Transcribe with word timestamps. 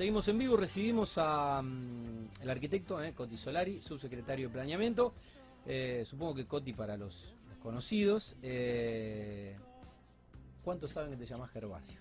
Seguimos 0.00 0.26
en 0.28 0.38
vivo, 0.38 0.56
recibimos 0.56 1.18
a 1.18 1.60
mm, 1.60 2.28
el 2.40 2.48
arquitecto 2.48 3.02
eh, 3.02 3.12
Coti 3.12 3.36
Solari, 3.36 3.82
subsecretario 3.82 4.48
de 4.48 4.52
Planeamiento. 4.54 5.12
Eh, 5.66 6.04
supongo 6.06 6.36
que 6.36 6.46
Coti 6.46 6.72
para 6.72 6.96
los, 6.96 7.34
los 7.50 7.58
conocidos. 7.58 8.34
Eh, 8.42 9.58
¿Cuántos 10.64 10.92
saben 10.92 11.10
que 11.10 11.18
te 11.18 11.26
llamas 11.26 11.50
Gervasio? 11.50 12.00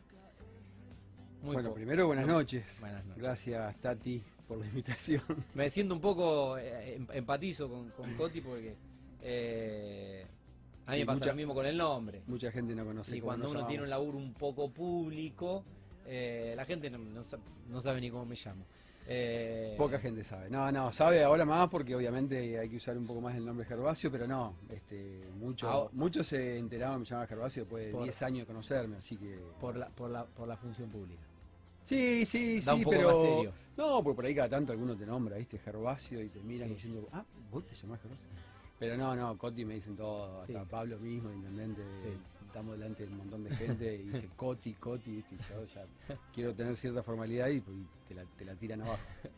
Muy 1.43 1.55
bueno, 1.55 1.67
poco. 1.71 1.75
primero 1.75 2.07
buenas 2.07 2.25
noches. 2.25 2.77
Buenas 2.79 3.03
noches. 3.03 3.21
Gracias 3.21 3.75
Tati 3.81 4.23
por 4.47 4.59
la 4.59 4.67
invitación. 4.67 5.21
Me 5.53 5.69
siento 5.69 5.93
un 5.93 5.99
poco, 5.99 6.57
em- 6.57 7.05
empatizo 7.11 7.67
con, 7.67 7.89
con 7.89 8.13
Coti 8.15 8.39
porque 8.39 8.77
a 10.85 10.91
mí 10.91 10.95
Sí, 10.95 10.99
me 11.01 11.05
pasa 11.05 11.17
mucha- 11.19 11.31
lo 11.31 11.35
mismo 11.35 11.53
con 11.53 11.65
el 11.65 11.75
nombre. 11.77 12.21
Mucha 12.27 12.49
gente 12.49 12.73
no 12.75 12.85
conoce. 12.85 13.17
Y 13.17 13.19
cuando 13.19 13.51
uno 13.51 13.67
tiene 13.67 13.83
un 13.83 13.89
laburo 13.89 14.17
un 14.17 14.33
poco 14.35 14.69
público, 14.71 15.65
eh, 16.11 16.53
la 16.55 16.65
gente 16.65 16.89
no, 16.89 16.97
no 16.97 17.23
sa- 17.23 17.37
no 17.69 17.79
sabe 17.81 18.01
ni 18.01 18.09
cómo 18.09 18.25
me 18.25 18.35
llamo. 18.35 18.65
Eh, 19.11 19.73
Poca 19.77 19.97
gente 19.99 20.23
sabe. 20.23 20.49
No, 20.49 20.71
no, 20.71 20.91
sabe 20.91 21.23
ahora 21.23 21.43
más 21.45 21.67
porque 21.69 21.95
obviamente 21.95 22.59
hay 22.59 22.69
que 22.69 22.75
usar 22.77 22.95
un 22.97 23.07
poco 23.07 23.21
más 23.21 23.35
el 23.35 23.43
nombre 23.45 23.65
Gervasio, 23.65 24.11
pero 24.11 24.27
no, 24.27 24.53
este, 24.71 25.21
muchos 25.93 26.27
se 26.27 26.57
enteraban 26.57 26.97
que 26.97 26.99
me 26.99 27.05
llamaba 27.05 27.27
Gervasio 27.27 27.63
después 27.63 27.85
de 27.87 27.91
Por- 27.91 28.03
10 28.03 28.21
años 28.23 28.39
de 28.39 28.45
conocerme, 28.45 28.97
así 28.97 29.17
que... 29.17 29.39
Por 29.59 29.77
la, 29.77 29.87
por, 29.89 30.09
la, 30.11 30.25
por 30.25 30.47
la 30.47 30.57
función 30.57 30.89
pública. 30.89 31.21
Sí, 31.85 32.23
sí, 32.25 32.57
Da 32.57 32.61
sí, 32.61 32.69
un 32.77 32.83
poco 32.83 32.95
pero... 32.95 33.07
más 33.07 33.17
serio. 33.21 33.51
No, 33.77 34.03
porque 34.03 34.15
por 34.15 34.25
ahí 34.25 34.35
cada 34.35 34.49
tanto 34.49 34.73
alguno 34.73 34.95
te 34.95 35.05
nombra, 35.07 35.37
¿viste? 35.37 35.57
Gervasio 35.57 36.21
y 36.21 36.29
te 36.29 36.39
miran 36.41 36.67
Sí. 36.69 36.73
diciendo, 36.75 37.07
ah, 37.11 37.23
vos 37.51 37.65
te 37.65 37.73
llamás 37.75 37.99
Gervasio. 38.01 38.25
Pero 38.77 38.95
no, 38.95 39.15
no, 39.15 39.37
Coti 39.39 39.65
me 39.65 39.73
dicen 39.75 39.95
todo, 39.97 40.45
Sí. 40.45 40.53
hasta 40.53 40.69
Pablo 40.69 40.99
mismo, 40.99 41.31
intendente, 41.31 41.81
Sí. 42.03 42.09
Estamos 42.49 42.77
delante 42.77 43.05
de 43.05 43.11
un 43.11 43.17
montón 43.17 43.43
de 43.43 43.55
gente 43.55 43.95
y 43.95 44.03
dice 44.03 44.27
Coti, 44.35 44.73
Coti, 44.73 45.11
¿viste? 45.11 45.35
Y 45.35 45.37
yo 45.37 45.65
ya 45.65 45.85
quiero 46.33 46.53
tener 46.53 46.75
cierta 46.75 47.03
formalidad 47.03 47.47
y 47.47 47.61
pues, 47.61 47.77
te, 48.07 48.15
la, 48.15 48.25
te 48.25 48.45
la 48.45 48.55
tiran 48.55 48.81
abajo. 48.81 49.03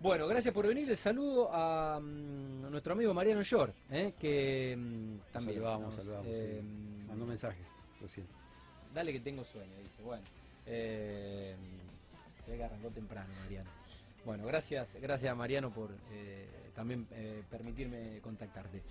Bueno, 0.00 0.26
gracias 0.26 0.52
por 0.52 0.66
venir. 0.66 0.90
El 0.90 0.98
saludo 0.98 1.48
a, 1.50 1.98
mm, 1.98 2.68
nuestro 2.70 2.92
amigo 2.92 3.14
Mariano 3.14 3.40
Yor, 3.40 3.72
eh, 3.90 4.12
que 4.18 4.76
mm, 4.76 5.32
también. 5.32 5.60
Saludamos, 5.60 5.86
nos, 5.86 5.94
saludamos, 5.94 6.26
eh, 6.28 6.60
sí. 6.60 7.06
Mandó 7.08 7.24
mensajes 7.24 7.66
recién. 8.02 8.26
Dale 8.92 9.12
que 9.12 9.20
tengo 9.20 9.44
sueño, 9.44 9.72
dice. 9.82 10.02
Bueno, 10.02 10.24
eh, 10.66 11.54
se 12.44 12.50
ve 12.50 12.58
que 12.58 12.64
arrancó 12.64 12.90
temprano, 12.90 13.32
Mariano. 13.40 13.70
Bueno, 14.26 14.44
gracias, 14.44 14.94
gracias 15.00 15.32
a 15.32 15.34
Mariano 15.34 15.70
por 15.70 15.90
eh, 16.10 16.48
también 16.74 17.06
eh, 17.12 17.42
permitirme 17.50 18.20
contactarte. 18.20 18.82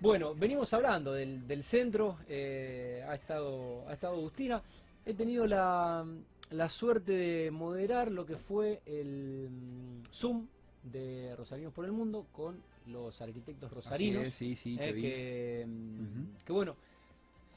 Bueno, 0.00 0.34
venimos 0.34 0.72
hablando 0.74 1.12
del, 1.12 1.46
del 1.48 1.62
centro, 1.62 2.18
eh, 2.28 3.04
ha, 3.08 3.14
estado, 3.14 3.88
ha 3.88 3.94
estado 3.94 4.14
Agustina. 4.14 4.62
He 5.06 5.14
tenido 5.14 5.46
la, 5.46 6.04
la 6.50 6.68
suerte 6.68 7.12
de 7.12 7.50
moderar 7.50 8.10
lo 8.10 8.26
que 8.26 8.36
fue 8.36 8.82
el 8.86 9.48
mm, 9.50 10.12
Zoom 10.12 10.46
de 10.82 11.34
Rosarinos 11.36 11.72
por 11.72 11.84
el 11.86 11.92
Mundo 11.92 12.26
con 12.32 12.56
los 12.88 13.20
arquitectos 13.22 13.72
rosarinos. 13.72 14.26
Es, 14.26 14.34
sí, 14.34 14.54
sí, 14.54 14.76
Eh, 14.78 14.92
que, 14.94 15.66
mm, 15.66 16.44
que 16.44 16.52
bueno, 16.52 16.74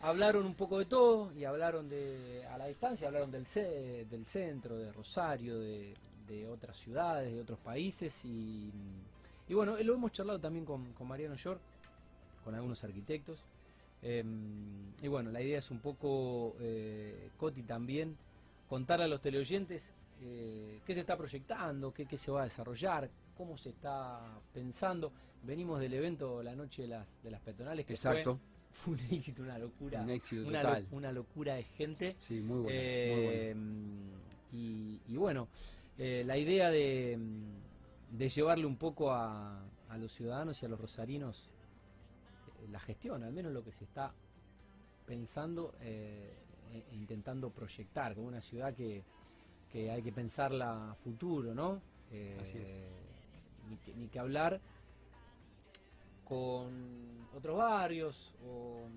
hablaron 0.01 0.45
un 0.45 0.55
poco 0.55 0.79
de 0.79 0.85
todo 0.85 1.33
y 1.33 1.43
hablaron 1.43 1.89
de, 1.89 2.45
a 2.49 2.57
la 2.57 2.67
distancia, 2.67 3.07
hablaron 3.07 3.31
del, 3.31 3.45
ce- 3.47 4.05
del 4.09 4.25
centro, 4.25 4.77
de 4.77 4.91
Rosario, 4.93 5.59
de, 5.59 5.93
de 6.27 6.47
otras 6.47 6.77
ciudades, 6.77 7.33
de 7.33 7.41
otros 7.41 7.59
países 7.59 8.23
y, 8.23 8.71
y 9.49 9.53
bueno, 9.53 9.75
lo 9.77 9.93
hemos 9.93 10.13
charlado 10.13 10.39
también 10.39 10.63
con, 10.65 10.93
con 10.93 11.07
Mariano 11.07 11.35
York, 11.35 11.59
con 12.49 12.55
algunos 12.55 12.83
arquitectos. 12.83 13.39
Eh, 14.01 14.23
y 15.03 15.07
bueno, 15.07 15.31
la 15.31 15.39
idea 15.41 15.59
es 15.59 15.69
un 15.69 15.79
poco, 15.79 16.55
eh, 16.59 17.29
Coti 17.37 17.61
también, 17.61 18.17
contar 18.67 19.01
a 19.03 19.07
los 19.07 19.21
teleoyentes 19.21 19.93
eh, 20.21 20.79
qué 20.85 20.93
se 20.95 21.01
está 21.01 21.15
proyectando, 21.15 21.93
qué, 21.93 22.05
qué 22.07 22.17
se 22.17 22.31
va 22.31 22.41
a 22.41 22.43
desarrollar, 22.45 23.07
cómo 23.37 23.55
se 23.57 23.69
está 23.69 24.19
pensando. 24.51 25.11
Venimos 25.43 25.79
del 25.79 25.93
evento 25.93 26.41
la 26.41 26.55
noche 26.55 26.81
de 26.83 26.87
las, 26.87 27.21
de 27.21 27.29
las 27.31 27.39
peatonales, 27.41 27.85
que 27.85 27.93
Exacto, 27.93 28.39
fue 28.71 28.93
un 28.95 28.99
éxito, 29.11 29.43
una 29.43 29.59
locura. 29.59 30.01
un 30.01 30.09
éxito 30.09 30.47
una, 30.47 30.63
lo- 30.63 30.69
total. 30.69 30.87
una 30.91 31.11
locura 31.11 31.53
de 31.55 31.63
gente. 31.63 32.15
Sí, 32.21 32.39
muy 32.41 32.61
bueno, 32.61 32.65
muy 32.65 32.69
Eh, 32.73 33.53
bueno. 33.55 34.19
y, 34.53 34.99
y 35.07 35.17
bueno, 35.17 35.47
eh, 35.99 36.23
la 36.25 36.35
idea 36.37 36.71
de, 36.71 37.19
de 38.11 38.29
llevarle 38.29 38.65
un 38.65 38.77
poco 38.77 39.11
a, 39.11 39.61
a 39.89 39.97
los 39.99 40.11
ciudadanos 40.13 40.61
y 40.63 40.65
a 40.65 40.69
los 40.69 40.79
rosarinos 40.79 41.47
la 42.71 42.79
gestión, 42.79 43.23
al 43.23 43.33
menos 43.33 43.51
lo 43.51 43.63
que 43.63 43.71
se 43.71 43.83
está 43.83 44.13
pensando 45.05 45.73
eh, 45.81 46.33
e- 46.73 46.95
intentando 46.95 47.49
proyectar 47.49 48.15
como 48.15 48.27
una 48.27 48.41
ciudad 48.41 48.73
que, 48.73 49.03
que 49.71 49.89
hay 49.91 50.01
que 50.01 50.11
pensarla 50.11 50.91
a 50.91 50.95
futuro, 50.95 51.53
¿no? 51.53 51.81
Eh, 52.11 52.37
Así 52.41 52.57
es. 52.57 52.89
Ni 53.69 53.77
que, 53.77 53.93
ni 53.95 54.07
que 54.07 54.19
hablar 54.19 54.59
con 56.25 57.27
otros 57.35 57.57
barrios 57.57 58.33
o 58.45 58.87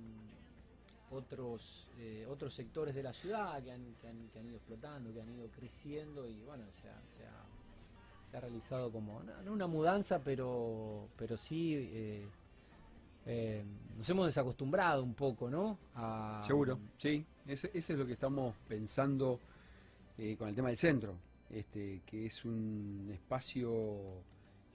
otros 1.10 1.86
eh, 1.98 2.26
otros 2.28 2.54
sectores 2.54 2.94
de 2.94 3.02
la 3.02 3.12
ciudad 3.12 3.62
que 3.62 3.70
han, 3.70 3.94
que, 4.00 4.08
han, 4.08 4.28
que 4.32 4.38
han 4.38 4.46
ido 4.46 4.56
explotando, 4.56 5.12
que 5.12 5.20
han 5.20 5.28
ido 5.30 5.46
creciendo 5.48 6.26
y 6.26 6.40
bueno, 6.44 6.64
se 6.80 6.88
ha, 6.88 7.00
se 7.16 7.24
ha, 7.26 7.44
se 8.30 8.36
ha 8.36 8.40
realizado 8.40 8.90
como, 8.90 9.22
no, 9.22 9.42
no 9.42 9.52
una 9.52 9.66
mudanza, 9.66 10.20
pero, 10.20 11.08
pero 11.16 11.36
sí 11.36 11.76
eh, 13.26 13.64
nos 13.96 14.08
hemos 14.08 14.26
desacostumbrado 14.26 15.02
un 15.02 15.14
poco, 15.14 15.48
¿no? 15.50 15.78
A- 15.94 16.40
Seguro, 16.44 16.78
sí. 16.98 17.24
Ese 17.46 17.70
es 17.74 17.88
lo 17.90 18.06
que 18.06 18.12
estamos 18.12 18.54
pensando 18.68 19.40
eh, 20.18 20.36
con 20.36 20.48
el 20.48 20.54
tema 20.54 20.68
del 20.68 20.76
centro, 20.78 21.14
este, 21.50 22.02
que 22.06 22.26
es 22.26 22.44
un 22.44 23.10
espacio 23.12 24.22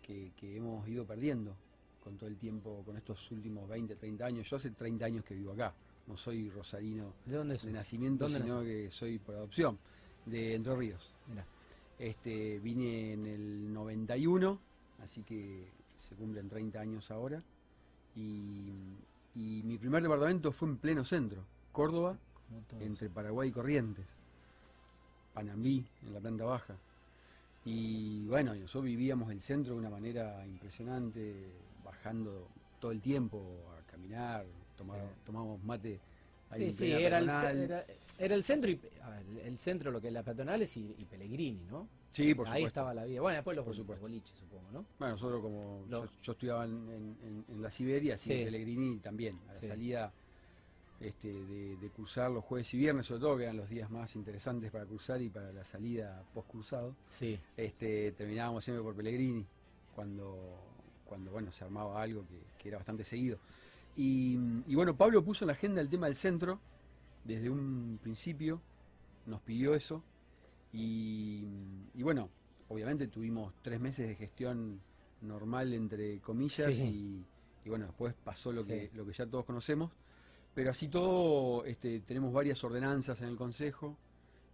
que, 0.02 0.31
que 0.36 0.57
hemos 0.57 0.88
ido 0.88 1.06
perdiendo 1.06 1.56
con 2.03 2.18
todo 2.18 2.30
el 2.30 2.38
tiempo, 2.38 2.84
con 2.86 2.96
estos 2.97 3.30
últimos 3.31 3.68
20, 3.69 3.96
30 3.96 4.25
años. 4.25 4.50
Yo 4.50 4.57
hace 4.57 4.72
30 4.72 5.06
años 5.06 5.25
que 5.25 5.34
vivo 5.36 5.52
acá, 5.53 5.74
no 6.07 6.16
soy 6.18 6.50
rosarino 6.50 7.13
¿De 7.25 7.36
dónde 7.36 7.56
sos? 7.57 7.66
de 7.68 7.74
nacimiento, 7.74 8.25
¿Dónde 8.25 8.40
sino 8.41 8.62
que 8.63 8.90
soy 8.91 9.19
por 9.19 9.36
adopción, 9.36 9.78
de 10.25 10.56
Entre 10.56 10.75
Ríos. 10.75 11.13
Mirá. 11.28 11.46
Este, 12.00 12.59
vine 12.59 13.13
en 13.13 13.25
el 13.25 13.74
91, 13.74 14.59
así 15.03 15.24
que 15.24 15.68
se 15.97 16.16
cumplen 16.16 16.47
30 16.47 16.80
años 16.80 17.09
ahora. 17.12 17.41
Y, 18.17 18.72
y 19.35 19.61
mi 19.63 19.78
primer 19.78 20.01
departamento 20.01 20.51
fue 20.51 20.67
en 20.69 20.78
pleno 20.78 21.05
centro, 21.05 21.44
Córdoba, 21.72 22.17
entre 22.79 23.09
Paraguay 23.09 23.50
y 23.50 23.51
Corrientes. 23.51 24.05
Panambí, 25.33 25.85
en 26.05 26.13
la 26.13 26.19
planta 26.19 26.44
baja. 26.45 26.75
Y 27.66 28.25
bueno, 28.27 28.56
nosotros 28.56 28.85
vivíamos 28.85 29.29
el 29.31 29.41
centro 29.41 29.73
de 29.73 29.79
una 29.79 29.89
manera 29.89 30.44
impresionante, 30.47 31.51
bajando 31.83 32.47
todo 32.79 32.91
el 32.91 33.01
tiempo 33.01 33.44
a 33.77 33.91
caminar, 33.91 34.45
tomar- 34.77 35.00
Sí. 35.00 35.22
tomábamos 35.25 35.63
mate. 35.63 36.00
ahí 36.50 36.72
Sí, 36.72 36.72
sí, 36.72 36.91
era 36.91 37.19
el, 37.19 37.29
era, 37.29 37.85
era 38.17 38.35
el 38.35 38.44
centro, 38.44 38.72
y, 38.72 38.75
ver, 39.09 39.45
el 39.45 39.57
centro 39.57 39.91
lo 39.91 40.00
que 40.00 40.07
es 40.07 40.13
las 40.13 40.23
peatonales 40.23 40.75
y, 40.77 40.95
y 40.97 41.06
Pellegrini, 41.06 41.66
¿no? 41.69 41.88
Sí, 42.17 42.33
por 42.35 42.47
Ahí 42.47 42.53
supuesto. 42.61 42.67
estaba 42.67 42.94
la 42.94 43.05
vida. 43.05 43.22
Bueno, 43.22 43.35
después 43.35 43.55
los, 43.55 43.66
Por 43.66 43.75
supuesto. 43.75 43.94
los 43.94 44.11
boliches, 44.11 44.35
supongo, 44.38 44.72
¿no? 44.72 44.85
Bueno, 45.00 45.13
nosotros 45.16 45.41
como 45.41 45.85
Lo- 45.89 46.05
yo, 46.05 46.11
yo 46.23 46.31
estudiaba 46.33 46.66
en, 46.66 46.72
en- 46.89 47.45
en 47.50 47.61
la 47.61 47.72
Siberia, 47.72 48.16
así 48.16 48.29
Sí. 48.29 48.35
que 48.39 48.45
Pellegrini 48.45 48.97
también, 49.00 49.39
a 49.50 49.53
la 49.53 49.61
salida 49.61 50.11
este, 51.00 51.31
de, 51.31 51.77
de 51.77 51.89
cursar 51.89 52.31
los 52.31 52.44
jueves 52.44 52.73
y 52.73 52.77
viernes, 52.79 53.06
sobre 53.06 53.22
todo, 53.22 53.38
que 53.38 53.44
eran 53.44 53.57
los 53.57 53.69
días 53.69 53.89
más 53.91 54.16
interesantes 54.16 54.72
para 54.72 54.83
cursar 54.85 55.22
y 55.22 55.29
para 55.29 55.51
la 55.53 55.63
salida 55.63 56.23
post 56.33 56.47
cursado, 56.50 56.95
Sí. 57.09 57.39
este, 57.56 58.11
terminábamos 58.13 58.63
siempre 58.63 58.83
por 58.83 58.95
Pellegrini, 58.95 59.45
cuando, 59.95 60.35
cuando 61.06 61.29
bueno, 61.31 61.51
se 61.51 61.63
armaba 61.66 62.01
algo 62.01 62.23
que, 62.27 62.39
que 62.61 62.69
era 62.69 62.77
bastante 62.77 63.03
seguido. 63.03 63.38
Y, 63.95 64.38
y 64.66 64.73
bueno, 64.75 64.95
Pablo 64.95 65.23
puso 65.23 65.44
en 65.45 65.47
la 65.47 65.53
agenda 65.53 65.81
el 65.81 65.89
tema 65.89 66.07
del 66.07 66.16
centro, 66.16 66.59
desde 67.25 67.50
un 67.50 68.00
principio, 68.01 68.59
nos 69.27 69.41
pidió 69.41 69.75
eso, 69.75 70.01
y, 70.73 71.45
y 71.94 72.03
bueno, 72.03 72.29
obviamente 72.69 73.07
tuvimos 73.07 73.53
tres 73.62 73.80
meses 73.80 74.07
de 74.07 74.15
gestión 74.15 74.80
normal, 75.21 75.74
entre 75.74 76.19
comillas, 76.19 76.75
Sí. 76.75 76.86
y, 76.86 77.25
y 77.65 77.69
bueno, 77.69 77.86
después 77.88 78.13
pasó 78.24 78.51
lo, 78.51 78.63
Sí. 78.63 78.69
que, 78.69 78.92
lo 78.94 79.06
que 79.06 79.13
ya 79.13 79.25
todos 79.25 79.45
conocemos, 79.45 79.92
pero 80.53 80.71
así 80.71 80.88
todo, 80.88 81.65
este, 81.65 82.00
tenemos 82.01 82.33
varias 82.33 82.63
ordenanzas 82.63 83.21
en 83.21 83.30
el 83.30 83.36
Consejo 83.36 83.97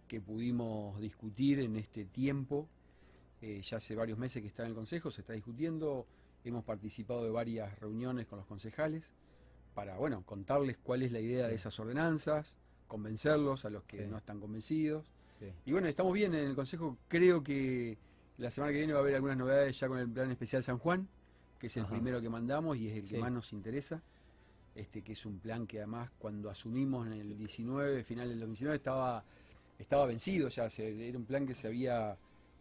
que 0.08 0.20
pudimos 0.20 1.00
discutir 1.00 1.60
en 1.60 1.76
este 1.76 2.04
tiempo, 2.04 2.68
eh, 3.40 3.60
ya 3.62 3.78
hace 3.78 3.94
varios 3.94 4.18
meses 4.18 4.40
que 4.42 4.48
está 4.48 4.62
en 4.62 4.70
el 4.70 4.74
Consejo, 4.74 5.10
se 5.10 5.20
está 5.22 5.32
discutiendo, 5.32 6.06
hemos 6.44 6.64
participado 6.64 7.24
de 7.24 7.30
varias 7.30 7.78
reuniones 7.78 8.26
con 8.26 8.38
los 8.38 8.46
concejales 8.46 9.12
para, 9.74 9.96
bueno, 9.96 10.22
contarles 10.24 10.76
cuál 10.78 11.02
es 11.02 11.10
la 11.12 11.20
idea 11.20 11.44
Sí. 11.46 11.50
de 11.50 11.56
esas 11.56 11.78
ordenanzas, 11.80 12.54
convencerlos 12.86 13.64
a 13.64 13.70
los 13.70 13.82
que 13.84 14.06
no 14.06 14.18
están 14.18 14.40
convencidos. 14.40 15.10
Sí. 15.38 15.46
Y 15.66 15.72
bueno, 15.72 15.88
estamos 15.88 16.12
bien 16.12 16.34
en 16.34 16.46
el 16.48 16.54
Consejo, 16.54 16.96
creo 17.08 17.42
que 17.42 17.96
la 18.38 18.50
semana 18.50 18.72
que 18.72 18.78
viene 18.78 18.92
va 18.92 19.00
a 19.00 19.02
haber 19.02 19.14
algunas 19.16 19.36
novedades 19.36 19.78
ya 19.78 19.88
con 19.88 19.98
el 19.98 20.08
Plan 20.08 20.30
Especial 20.30 20.62
San 20.62 20.78
Juan, 20.78 21.06
que 21.58 21.66
es 21.68 21.76
el 21.76 21.84
Ajá. 21.84 21.92
primero 21.92 22.20
que 22.20 22.28
mandamos 22.28 22.76
y 22.76 22.88
es 22.88 22.96
el 22.96 23.06
Sí. 23.06 23.14
que 23.14 23.20
más 23.20 23.32
nos 23.32 23.52
interesa. 23.52 24.00
Este, 24.74 25.02
que 25.02 25.12
es 25.12 25.24
un 25.24 25.38
plan 25.38 25.68
que 25.68 25.78
además 25.78 26.10
cuando 26.18 26.50
asumimos 26.50 27.06
en 27.06 27.12
el 27.12 27.38
19, 27.38 28.02
final 28.02 28.28
del 28.28 28.40
2019, 28.40 28.76
estaba, 28.76 29.22
estaba 29.78 30.04
vencido 30.06 30.48
ya, 30.48 30.68
se- 30.68 31.08
era 31.08 31.16
un 31.16 31.24
plan 31.24 31.46
que 31.46 31.54
se 31.54 31.68
había 31.68 32.16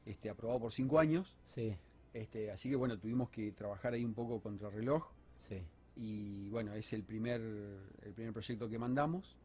este, 0.06 0.30
aprobado 0.30 0.60
por 0.60 0.74
cinco 0.74 1.00
años. 1.00 1.34
Sí, 1.46 1.76
Este, 2.14 2.52
así 2.52 2.70
que 2.70 2.76
bueno, 2.76 3.00
tuvimos 3.00 3.30
que 3.32 3.52
trabajar 3.54 3.94
ahí 3.94 4.06
un 4.06 4.14
poco 4.14 4.40
contra 4.42 4.70
reloj. 4.70 5.08
sí. 5.40 5.62
Y 5.96 6.50
bueno, 6.50 6.74
es 6.74 6.92
el 6.94 7.04
primer, 7.04 7.40
el 7.42 8.14
primer 8.14 8.34
proyecto 8.34 8.68
que 8.68 8.80
mandamos. 8.80 9.36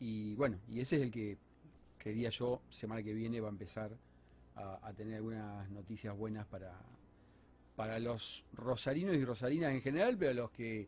Y 0.00 0.34
bueno, 0.34 0.58
y 0.68 0.80
ese 0.80 0.96
es 0.96 1.02
el 1.02 1.10
que 1.10 1.36
creería 2.04 2.28
yo, 2.28 2.60
semana 2.70 3.02
que 3.02 3.14
viene 3.14 3.40
va 3.40 3.48
a 3.48 3.50
empezar 3.50 3.90
a, 4.56 4.78
a 4.86 4.92
tener 4.92 5.14
algunas 5.16 5.68
noticias 5.70 6.14
buenas 6.16 6.46
para, 6.46 6.78
para 7.76 7.98
los 7.98 8.44
rosarinos 8.52 9.16
y 9.16 9.24
rosarinas 9.24 9.72
en 9.72 9.80
general, 9.80 10.16
pero 10.18 10.34
los 10.34 10.50
que 10.50 10.86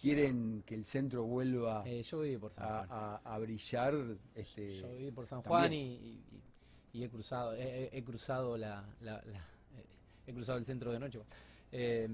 quieren 0.00 0.62
que 0.66 0.74
el 0.74 0.86
centro 0.86 1.24
vuelva 1.24 1.82
Eh, 1.86 2.02
yo 2.02 2.20
viví 2.20 2.38
por 2.38 2.52
San 2.54 2.64
a, 2.64 2.86
Juan. 2.86 2.88
a- 2.90 3.20
a 3.34 3.38
brillar. 3.38 3.94
Este, 4.34 4.80
Yo 4.80 4.88
viví 4.90 5.10
por 5.10 5.26
San. 5.26 5.42
Juan 5.42 5.72
y, 5.74 5.94
y- 5.96 6.20
y 6.94 7.04
he 7.04 7.10
cruzado, 7.10 7.54
he, 7.56 8.02
cruzado 8.02 8.56
la, 8.56 8.84
la- 9.02 9.22
la- 9.26 9.38
eh, 9.76 9.84
he 10.26 10.32
cruzado 10.32 10.56
el 10.58 10.64
centro 10.64 10.92
de 10.92 10.98
noche. 10.98 11.20
Eh, 11.72 12.08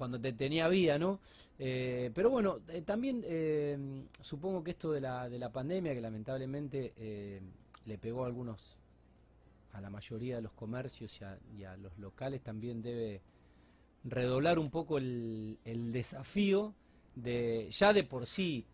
cuando 0.00 0.18
te 0.18 0.32
tenía 0.32 0.66
vida, 0.68 0.98
¿no? 0.98 1.18
Eh, 1.58 2.10
pero 2.14 2.30
bueno, 2.30 2.60
eh, 2.68 2.80
también 2.80 3.22
eh, 3.22 3.76
supongo 4.22 4.64
que 4.64 4.70
esto 4.70 4.92
de 4.92 5.00
la, 5.02 5.28
de 5.28 5.38
la 5.38 5.50
pandemia, 5.52 5.92
que 5.92 6.00
lamentablemente 6.00 6.94
le 7.84 7.98
pegó 7.98 8.24
a 8.24 8.26
algunos, 8.28 8.78
a 9.74 9.80
la 9.82 9.90
mayoría 9.90 10.36
de 10.36 10.42
los 10.42 10.52
comercios 10.52 11.20
y 11.20 11.24
a, 11.24 11.38
y 11.58 11.64
a 11.64 11.76
los 11.76 11.98
locales, 11.98 12.40
también 12.40 12.80
debe 12.80 13.20
redoblar 14.04 14.58
un 14.58 14.70
poco 14.70 14.96
el, 14.96 15.58
el 15.66 15.92
desafío 15.92 16.72
de 17.14 17.68
ya 17.70 17.92
de 17.92 18.02
por 18.04 18.24
sí, 18.24 18.64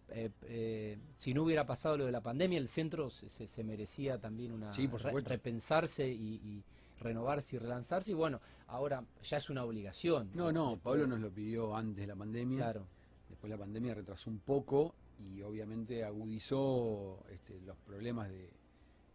si 1.17 1.35
no 1.35 1.43
hubiera 1.43 1.67
pasado 1.67 1.97
lo 1.97 2.07
de 2.07 2.13
la 2.13 2.21
pandemia, 2.21 2.59
el 2.59 2.69
centro 2.69 3.11
se, 3.11 3.29
se- 3.29 3.49
se 3.49 3.65
merecía 3.65 4.19
también 4.19 4.53
una 4.53 4.73
Sí, 4.73 4.87
por 4.87 5.01
re- 5.03 5.09
supuesto. 5.09 5.31
repensarse 5.31 6.07
y, 6.09 6.35
y 6.37 6.63
renovarse 7.01 7.57
y 7.57 7.59
relanzarse. 7.59 8.11
Y 8.11 8.15
bueno, 8.15 8.41
ahora 8.69 9.05
ya 9.23 9.37
es 9.39 9.51
una 9.51 9.65
obligación. 9.65 10.31
no, 10.35 10.53
no, 10.53 10.79
Pablo 10.79 11.07
nos 11.07 11.21
lo 11.21 11.31
pidió 11.31 11.77
antes 11.77 12.03
de 12.03 12.07
la 12.07 12.17
pandemia. 12.17 12.59
Claro, 12.59 12.87
Después 13.29 13.51
la 13.51 13.59
pandemia 13.59 13.93
retrasó 13.95 14.31
un 14.31 14.39
poco 14.39 14.95
y 15.19 15.43
obviamente 15.43 16.05
agudizó 16.05 17.25
este, 17.31 17.61
los 17.63 17.77
problemas 17.79 18.29
de, 18.29 18.51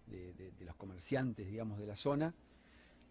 de- 0.07 0.33
de- 0.33 0.51
de 0.51 0.65
los 0.65 0.75
comerciantes, 0.75 1.47
digamos, 1.47 1.79
de 1.79 1.87
la 1.87 1.95
zona, 1.95 2.33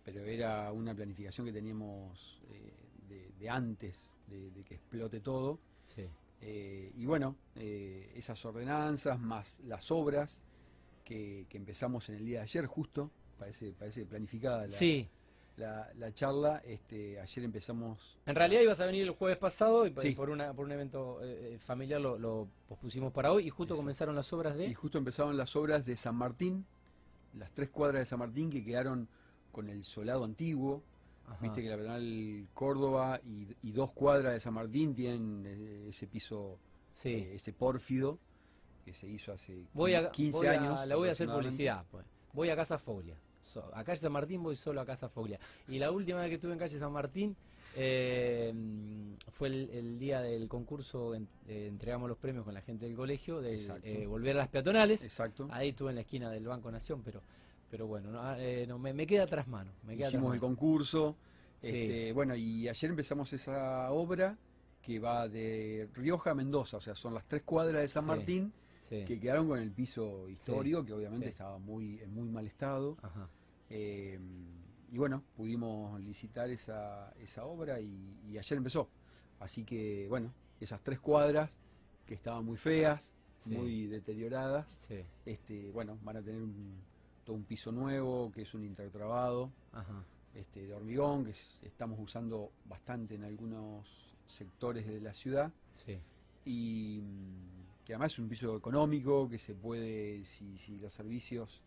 pero 0.05 0.25
era 0.25 0.70
una 0.72 0.94
planificación 0.94 1.46
que 1.46 1.52
teníamos 1.52 2.43
eh, 2.50 3.32
de, 3.38 3.49
antes 3.49 3.99
de, 4.26 4.50
de 4.50 4.62
que 4.64 4.75
explote 4.75 5.20
todo. 5.20 5.58
sí. 5.94 6.06
Eh, 6.43 6.93
y 6.96 7.05
bueno, 7.05 7.37
eh, 7.56 8.12
esas 8.14 8.43
ordenanzas 8.46 9.20
más 9.20 9.58
las 9.61 9.90
obras 9.90 10.40
que, 11.05 11.44
que 11.50 11.58
empezamos 11.58 12.08
en 12.08 12.14
el 12.17 12.25
día 12.25 12.38
de 12.38 12.44
ayer 12.44 12.64
justo, 12.67 13.11
parece, 13.40 13.72
parece 13.72 14.04
planificada 14.04 14.66
la, 14.66 14.70
Sí, 14.70 15.08
la- 15.56 15.90
la 15.98 16.12
charla, 16.14 16.62
este, 16.64 17.19
ayer 17.19 17.44
empezamos 17.44 18.19
en 18.26 18.34
realidad 18.37 18.60
ibas 18.62 18.81
a 18.81 18.87
venir 18.87 19.02
el 19.02 19.10
jueves 19.10 19.38
pasado 19.38 19.87
y, 19.87 19.90
por- 19.90 20.02
Sí. 20.04 20.12
por, 20.12 20.31
una, 20.31 20.52
por 20.54 20.66
un 20.66 20.72
evento 20.72 21.19
eh, 21.25 21.54
eh, 21.54 21.58
familiar 21.58 22.00
lo, 22.00 22.19
lo 22.19 22.46
pospusimos 22.69 23.12
para 23.12 23.32
hoy 23.32 23.46
y 23.46 23.50
justo 23.50 23.75
Exacto. 23.75 23.81
comenzaron 23.82 24.14
las 24.14 24.32
obras 24.32 24.56
de... 24.56 24.66
Y 24.66 24.75
justo 24.75 24.98
empezaron 24.98 25.37
las 25.37 25.56
obras 25.56 25.84
de 25.87 25.96
San 25.96 26.14
Martín, 26.14 26.64
las 27.34 27.50
tres 27.52 27.70
cuadras 27.70 28.00
de 28.02 28.06
San 28.06 28.19
Martín 28.20 28.50
que 28.50 28.64
quedaron 28.64 29.08
con 29.52 29.69
el 29.69 29.82
solado 29.84 30.22
antiguo. 30.25 30.82
Ajá. 31.26 31.38
Viste 31.43 31.62
que 31.62 31.69
la 31.69 31.76
Pedral 31.76 32.46
Córdoba 32.54 33.20
y, 33.25 33.46
y 33.62 33.72
dos 33.72 33.90
cuadras 33.93 34.32
de 34.34 34.40
San 34.40 34.54
Martín 34.54 34.94
tienen 34.94 35.44
eh, 35.46 35.86
ese 35.88 36.06
piso, 36.06 36.58
Sí. 36.93 37.10
eh, 37.10 37.34
ese 37.36 37.52
pórfido 37.52 38.19
que 38.84 38.93
se 38.94 39.06
hizo 39.08 39.32
hace 39.32 39.64
Voy 39.75 39.94
a, 39.94 40.10
15 40.10 40.38
voy 40.38 40.46
a- 40.46 40.50
años. 40.52 40.86
Le 40.86 40.94
voy 40.94 41.08
a 41.08 41.12
hacer 41.12 41.28
publicidad. 41.28 41.84
Pues. 41.90 42.04
Voy 42.32 42.48
a 42.50 42.56
Casa 42.56 42.78
Foglia. 42.78 43.16
So- 43.42 43.70
a 43.75 43.82
calle 43.84 43.96
San 44.00 44.12
Martín 44.12 44.42
voy 44.42 44.56
solo 44.56 44.81
a 44.81 44.87
Casa 44.87 45.08
Foglia. 45.08 45.38
Y 45.69 45.78
la 45.78 45.90
última 45.90 46.20
vez 46.20 46.28
que 46.28 46.34
estuve 46.37 46.52
en 46.52 46.58
calle 46.58 46.78
San 46.78 46.92
Martín 46.92 47.37
eh, 47.76 48.52
fue 49.32 49.48
el, 49.48 49.70
el 49.70 49.98
día 49.98 50.20
del 50.20 50.48
concurso, 50.48 51.14
en- 51.14 51.28
eh, 51.48 51.66
entregamos 51.69 52.08
los 52.08 52.19
premios 52.19 52.44
con 52.44 52.54
la 52.54 52.60
gente 52.62 52.87
del 52.87 52.96
colegio, 52.96 53.40
de 53.40 53.56
eh, 53.82 54.06
volver 54.06 54.37
a 54.37 54.40
las 54.40 54.48
peatonales. 54.48 55.02
Exacto. 55.04 55.48
Ahí 55.50 55.70
estuve 55.70 55.90
en 55.90 55.96
la 55.96 56.00
esquina 56.02 56.31
del 56.31 56.46
Banco 56.46 56.70
Nación, 56.70 57.02
pero 57.04 57.22
pero 57.70 57.87
bueno, 57.87 58.10
no, 58.10 58.20
no, 58.66 58.78
me, 58.81 58.92
me 58.92 59.06
queda 59.06 59.26
tras 59.28 59.46
mano. 59.46 59.70
Me 59.84 59.96
queda 59.96 60.08
Hicimos 60.08 60.31
tras 60.32 60.34
el 60.34 60.40
mano. 60.40 60.56
concurso. 60.56 61.16
Sí. 61.60 61.69
este, 61.69 62.12
bueno, 62.12 62.34
y 62.34 62.69
ayer 62.69 62.90
empezamos 62.90 63.32
esa 63.32 63.90
obra 63.93 64.36
que 64.82 64.98
va 64.98 65.28
de 65.28 65.88
Rioja 65.94 66.31
a 66.32 66.34
Mendoza, 66.34 66.78
o 66.78 66.81
sea, 66.81 66.94
son 66.96 67.14
las 67.14 67.25
tres 67.28 67.43
cuadras 67.43 67.82
de 67.82 67.88
San 67.88 68.02
Sí. 68.04 68.08
Martín 68.08 68.52
Sí. 68.90 69.04
que 69.06 69.19
quedaron 69.20 69.46
con 69.48 69.58
el 69.60 69.70
piso 69.70 70.28
histórico, 70.28 70.84
que 70.84 70.92
obviamente 70.92 71.26
sí. 71.26 71.31
estaba 71.31 71.58
muy 71.58 72.00
en 72.00 72.12
muy 72.12 72.28
mal 72.28 72.46
estado. 72.46 72.98
Ajá. 73.02 73.28
Eh, 73.70 74.19
y 74.92 74.98
bueno, 74.98 75.22
pudimos 75.37 76.00
licitar 76.00 76.50
esa, 76.50 77.12
esa 77.20 77.44
obra 77.46 77.81
y, 77.81 78.19
y 78.28 78.37
ayer 78.37 78.58
empezó. 78.58 78.88
Así 79.38 79.64
que 79.64 80.06
bueno, 80.08 80.34
esas 80.60 80.82
tres 80.82 80.98
cuadras 80.98 81.56
que 82.04 82.14
estaban 82.14 82.44
muy 82.44 82.56
feas, 82.58 83.14
muy 83.46 83.87
deterioradas, 83.87 84.88
este, 85.25 85.70
bueno, 85.70 85.96
van 86.02 86.16
a 86.19 86.22
tener 86.22 86.43
un- 86.43 86.82
todo 87.25 87.36
un 87.36 87.44
piso 87.44 87.70
nuevo, 87.70 88.32
que 88.32 88.43
es 88.43 88.52
un 88.54 88.64
intertrabado 88.64 89.52
Ajá. 89.72 90.04
este, 90.34 90.66
de 90.66 90.75
hormigón, 90.75 91.25
que 91.25 91.31
es- 91.31 91.60
estamos 91.62 91.98
usando 92.00 92.50
bastante 92.64 93.14
en 93.14 93.22
algunos 93.25 93.86
sectores 94.26 94.84
de 94.86 95.00
la 95.00 95.14
ciudad 95.14 95.52
Sí. 95.86 95.98
y 96.44 97.00
que 97.85 97.94
además 97.94 98.12
es 98.12 98.19
un 98.19 98.29
piso 98.29 98.56
económico 98.56 99.29
que 99.29 99.38
se 99.38 99.55
puede, 99.55 100.25
si, 100.25 100.59
si 100.59 100.79
los 100.79 100.93
servicios 100.93 101.61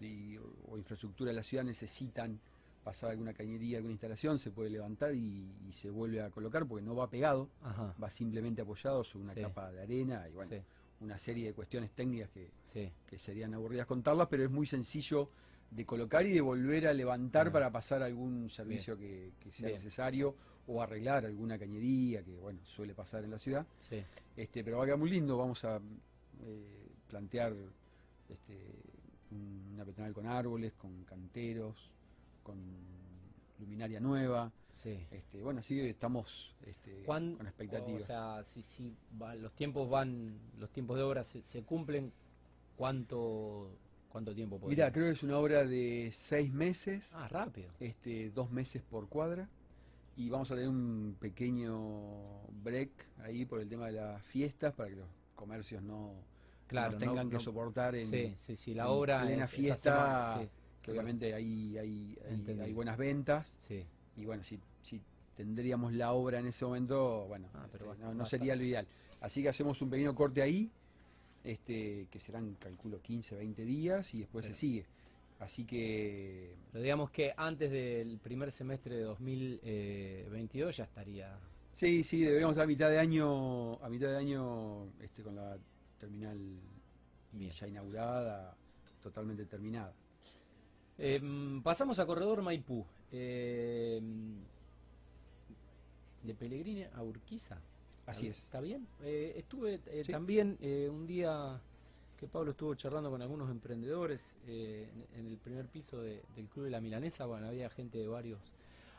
y- 0.00 0.36
o 0.38 0.78
infraestructura 0.78 1.30
de 1.30 1.36
la 1.36 1.42
ciudad 1.42 1.64
necesitan 1.64 2.38
pasar 2.84 3.10
alguna 3.10 3.34
cañería, 3.34 3.76
alguna 3.76 3.92
instalación, 3.92 4.38
se 4.38 4.50
puede 4.50 4.70
levantar 4.70 5.14
y, 5.14 5.52
y 5.68 5.72
se 5.72 5.90
vuelve 5.90 6.22
a 6.22 6.30
colocar 6.30 6.66
porque 6.66 6.82
no 6.84 6.94
va 6.94 7.10
pegado, 7.10 7.48
Ajá. 7.62 7.94
va 8.02 8.08
simplemente 8.10 8.62
apoyado 8.62 9.04
sobre 9.04 9.24
una 9.24 9.34
Sí. 9.34 9.42
capa 9.42 9.70
de 9.70 9.82
arena 9.82 10.26
y 10.28 10.32
bueno, 10.32 10.50
Sí. 10.50 10.62
una 11.00 11.18
serie 11.18 11.46
de 11.48 11.52
cuestiones 11.52 11.90
técnicas 11.90 12.30
que, 12.30 12.50
Sí. 12.72 12.90
que 13.06 13.18
serían 13.18 13.52
aburridas 13.52 13.86
contarlas, 13.86 14.28
pero 14.28 14.44
es 14.44 14.50
muy 14.50 14.66
sencillo 14.66 15.28
de 15.70 15.86
colocar 15.86 16.26
y 16.26 16.32
de 16.32 16.40
volver 16.40 16.86
a 16.88 16.92
levantar 16.92 17.44
Bien. 17.46 17.52
para 17.52 17.70
pasar 17.70 18.02
algún 18.02 18.50
servicio 18.50 18.96
que, 18.98 19.32
que 19.40 19.52
sea 19.52 19.68
Bien. 19.68 19.78
necesario 19.78 20.34
o 20.66 20.82
arreglar 20.82 21.24
alguna 21.24 21.58
cañería 21.58 22.22
que 22.22 22.36
bueno 22.38 22.60
suele 22.64 22.94
pasar 22.94 23.24
en 23.24 23.30
la 23.30 23.38
ciudad. 23.38 23.66
Sí. 23.88 24.02
Este, 24.36 24.62
pero 24.64 24.78
va 24.78 24.82
a 24.84 24.86
quedar 24.86 24.98
muy 24.98 25.10
lindo, 25.10 25.36
vamos 25.38 25.64
a 25.64 25.76
eh, 26.42 26.88
plantear 27.08 27.54
este, 28.28 28.56
un- 29.30 29.70
una 29.74 29.84
peatonal 29.84 30.12
con 30.12 30.26
árboles, 30.26 30.72
con 30.74 31.04
canteros, 31.04 31.90
con 32.42 32.58
luminaria 33.58 34.00
nueva. 34.00 34.50
Sí. 34.72 34.98
Este, 35.10 35.42
bueno, 35.42 35.60
así 35.60 35.78
estamos 35.80 36.54
este, 36.66 37.02
¿Cuán- 37.04 37.36
con 37.36 37.46
expectativas. 37.46 38.02
O 38.02 38.06
sea, 38.06 38.44
si, 38.44 38.62
si 38.62 38.92
va- 39.20 39.34
los 39.34 39.52
tiempos 39.52 39.88
van, 39.90 40.38
los 40.58 40.70
tiempos 40.70 40.96
de 40.96 41.02
obra 41.02 41.22
se, 41.24 41.42
se 41.42 41.62
cumplen, 41.62 42.12
¿cuánto, 42.76 43.70
cuánto 44.10 44.34
tiempo 44.34 44.58
puede 44.58 44.74
Mira, 44.74 44.92
creo 44.92 45.06
que 45.06 45.12
es 45.12 45.22
una 45.22 45.38
obra 45.38 45.64
de 45.64 46.10
seis 46.12 46.52
meses. 46.52 47.12
Ah, 47.14 47.28
rápido. 47.28 47.70
este, 47.80 48.30
dos 48.30 48.50
meses 48.50 48.82
por 48.82 49.08
cuadra. 49.08 49.48
Y 50.16 50.28
vamos 50.28 50.50
a 50.50 50.54
tener 50.54 50.68
un 50.68 51.16
pequeño 51.18 52.42
break 52.62 52.90
ahí 53.22 53.46
por 53.46 53.60
el 53.60 53.68
tema 53.68 53.86
de 53.86 53.92
las 53.92 54.22
fiestas 54.24 54.74
para 54.74 54.90
que 54.90 54.96
los 54.96 55.08
comercios 55.34 55.82
no, 55.82 56.12
Claro, 56.66 56.92
no 56.92 56.98
tengan 56.98 57.26
no- 57.26 57.30
que 57.30 57.34
no- 57.34 57.40
soportar 57.40 57.94
en, 57.94 58.04
sí, 58.04 58.34
sí, 58.36 58.56
sí, 58.56 58.74
la 58.74 58.82
en 58.84 58.88
obra 58.90 59.22
plena 59.22 59.44
es 59.44 59.50
fiesta, 59.50 59.76
semana, 60.34 60.48
que 60.82 60.90
obviamente 60.90 61.32
hay, 61.34 61.78
hay, 61.78 62.18
hay- 62.22 62.34
Entendí. 62.34 62.62
hay 62.64 62.72
buenas 62.72 62.98
ventas. 62.98 63.54
Sí, 63.58 63.84
y 64.16 64.24
bueno, 64.26 64.42
si, 64.44 64.60
si 64.82 65.00
tendríamos 65.36 65.92
la 65.94 66.12
obra 66.12 66.40
en 66.40 66.46
ese 66.46 66.64
momento, 66.64 67.26
bueno, 67.28 67.48
Ah, 67.54 67.66
pero 67.72 67.92
este, 67.92 68.04
no, 68.14 68.26
sería 68.26 68.54
lo 68.56 68.62
ideal. 68.64 68.86
Así 69.20 69.42
que 69.42 69.48
hacemos 69.48 69.80
un 69.80 69.88
pequeño 69.90 70.14
corte 70.14 70.42
ahí, 70.42 70.70
este, 71.44 72.06
que 72.10 72.18
serán, 72.18 72.54
calculo, 72.54 73.00
15, 73.00 73.36
20 73.36 73.64
días 73.64 74.14
y 74.14 74.20
después 74.20 74.44
Pero- 74.44 74.54
se 74.54 74.60
sigue. 74.60 74.86
Así 75.38 75.64
que 75.64 76.54
pero 76.70 76.82
digamos 76.84 77.10
que 77.10 77.32
antes 77.34 77.70
del 77.70 78.18
primer 78.18 78.52
semestre 78.52 78.96
de 78.96 79.02
2022 79.04 80.76
ya 80.76 80.84
estaría. 80.84 81.34
Sí, 81.72 82.02
sí, 82.02 82.20
deberíamos 82.20 82.58
a 82.58 82.66
mitad 82.66 82.90
de 82.90 82.98
año, 82.98 83.82
a 83.82 83.88
mitad 83.88 84.08
de 84.08 84.18
año 84.18 84.84
este, 85.00 85.22
con 85.22 85.36
la 85.36 85.56
terminal 85.98 86.38
Bien. 87.32 87.50
ya 87.52 87.66
inaugurada, 87.68 88.54
totalmente 89.02 89.46
terminada. 89.46 89.94
Eh, 90.98 91.18
mm, 91.22 91.62
pasamos 91.62 91.98
a 91.98 92.04
Corredor 92.04 92.42
Maipú. 92.42 92.84
Eh, 93.10 93.98
de 96.22 96.34
Pellegrini 96.34 96.84
a 96.84 97.02
Urquiza. 97.02 97.58
Así 98.10 98.26
¿Está- 98.26 98.38
es. 98.38 98.44
¿Está 98.44 98.60
bien? 98.60 98.86
Eh, 99.02 99.34
estuve 99.36 99.80
eh, 99.86 100.02
Sí. 100.04 100.12
también 100.12 100.56
eh, 100.60 100.88
un 100.90 101.06
día 101.06 101.60
que 102.16 102.26
Pablo 102.28 102.50
estuvo 102.50 102.74
charlando 102.74 103.10
con 103.10 103.22
algunos 103.22 103.50
emprendedores 103.50 104.34
en, 104.46 105.06
en 105.16 105.26
el 105.26 105.38
primer 105.38 105.66
piso 105.66 106.02
de- 106.02 106.22
del 106.36 106.46
Club 106.48 106.64
de 106.66 106.70
la 106.70 106.80
Milanesa. 106.80 107.24
Bueno, 107.26 107.46
había 107.48 107.70
gente 107.70 107.98
de 107.98 108.06
varios. 108.08 108.40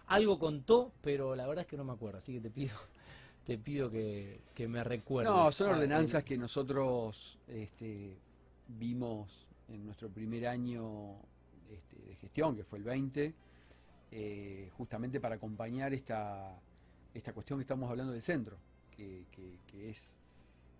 Algo 0.07 0.39
contó, 0.39 0.91
pero 1.01 1.35
la 1.35 1.45
verdad 1.47 1.63
es 1.63 1.67
que 1.69 1.77
no 1.77 1.83
me 1.83 1.93
acuerdo. 1.93 2.17
Así 2.19 2.33
que 2.33 2.41
te 2.41 2.49
pido, 2.49 2.75
te 3.45 3.57
pido 3.57 3.89
que, 3.91 4.39
que 4.55 4.67
me 4.67 4.83
recuerdes. 4.83 5.31
No, 5.31 5.51
son 5.51 5.69
Ah, 5.69 5.75
ordenanzas 5.77 6.23
que 6.23 6.37
nosotros 6.37 7.37
este, 7.47 8.17
vimos 8.67 9.29
en 9.69 9.85
nuestro 9.85 10.09
primer 10.09 10.47
año 10.47 11.15
este, 11.71 11.97
de 12.07 12.15
gestión, 12.15 12.55
que 12.55 12.63
fue 12.63 12.79
el 12.79 12.83
20, 12.85 13.33
eh, 14.11 14.69
justamente 14.77 15.19
para 15.21 15.35
acompañar 15.35 15.93
esta, 15.93 16.59
esta 17.13 17.31
cuestión 17.33 17.59
que 17.59 17.63
estamos 17.63 17.89
hablando 17.89 18.11
del 18.13 18.21
centro, 18.21 18.57
que, 19.31 19.89
es 19.89 20.17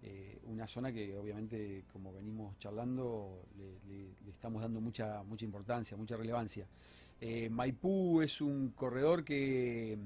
eh, 0.04 0.40
una 0.48 0.68
zona 0.68 0.92
que 0.92 1.18
obviamente, 1.18 1.84
como 1.92 2.14
venimos 2.14 2.58
charlando, 2.60 3.44
le, 3.58 4.30
estamos 4.30 4.62
dando 4.62 4.82
mucha, 4.82 5.24
mucha 5.24 5.46
importancia, 5.46 5.98
mucha 5.98 6.18
relevancia. 6.18 6.66
Eh, 7.20 7.50
Maipú 7.50 8.22
es 8.22 8.42
un 8.42 8.70
corredor 8.72 9.24
que, 9.24 9.98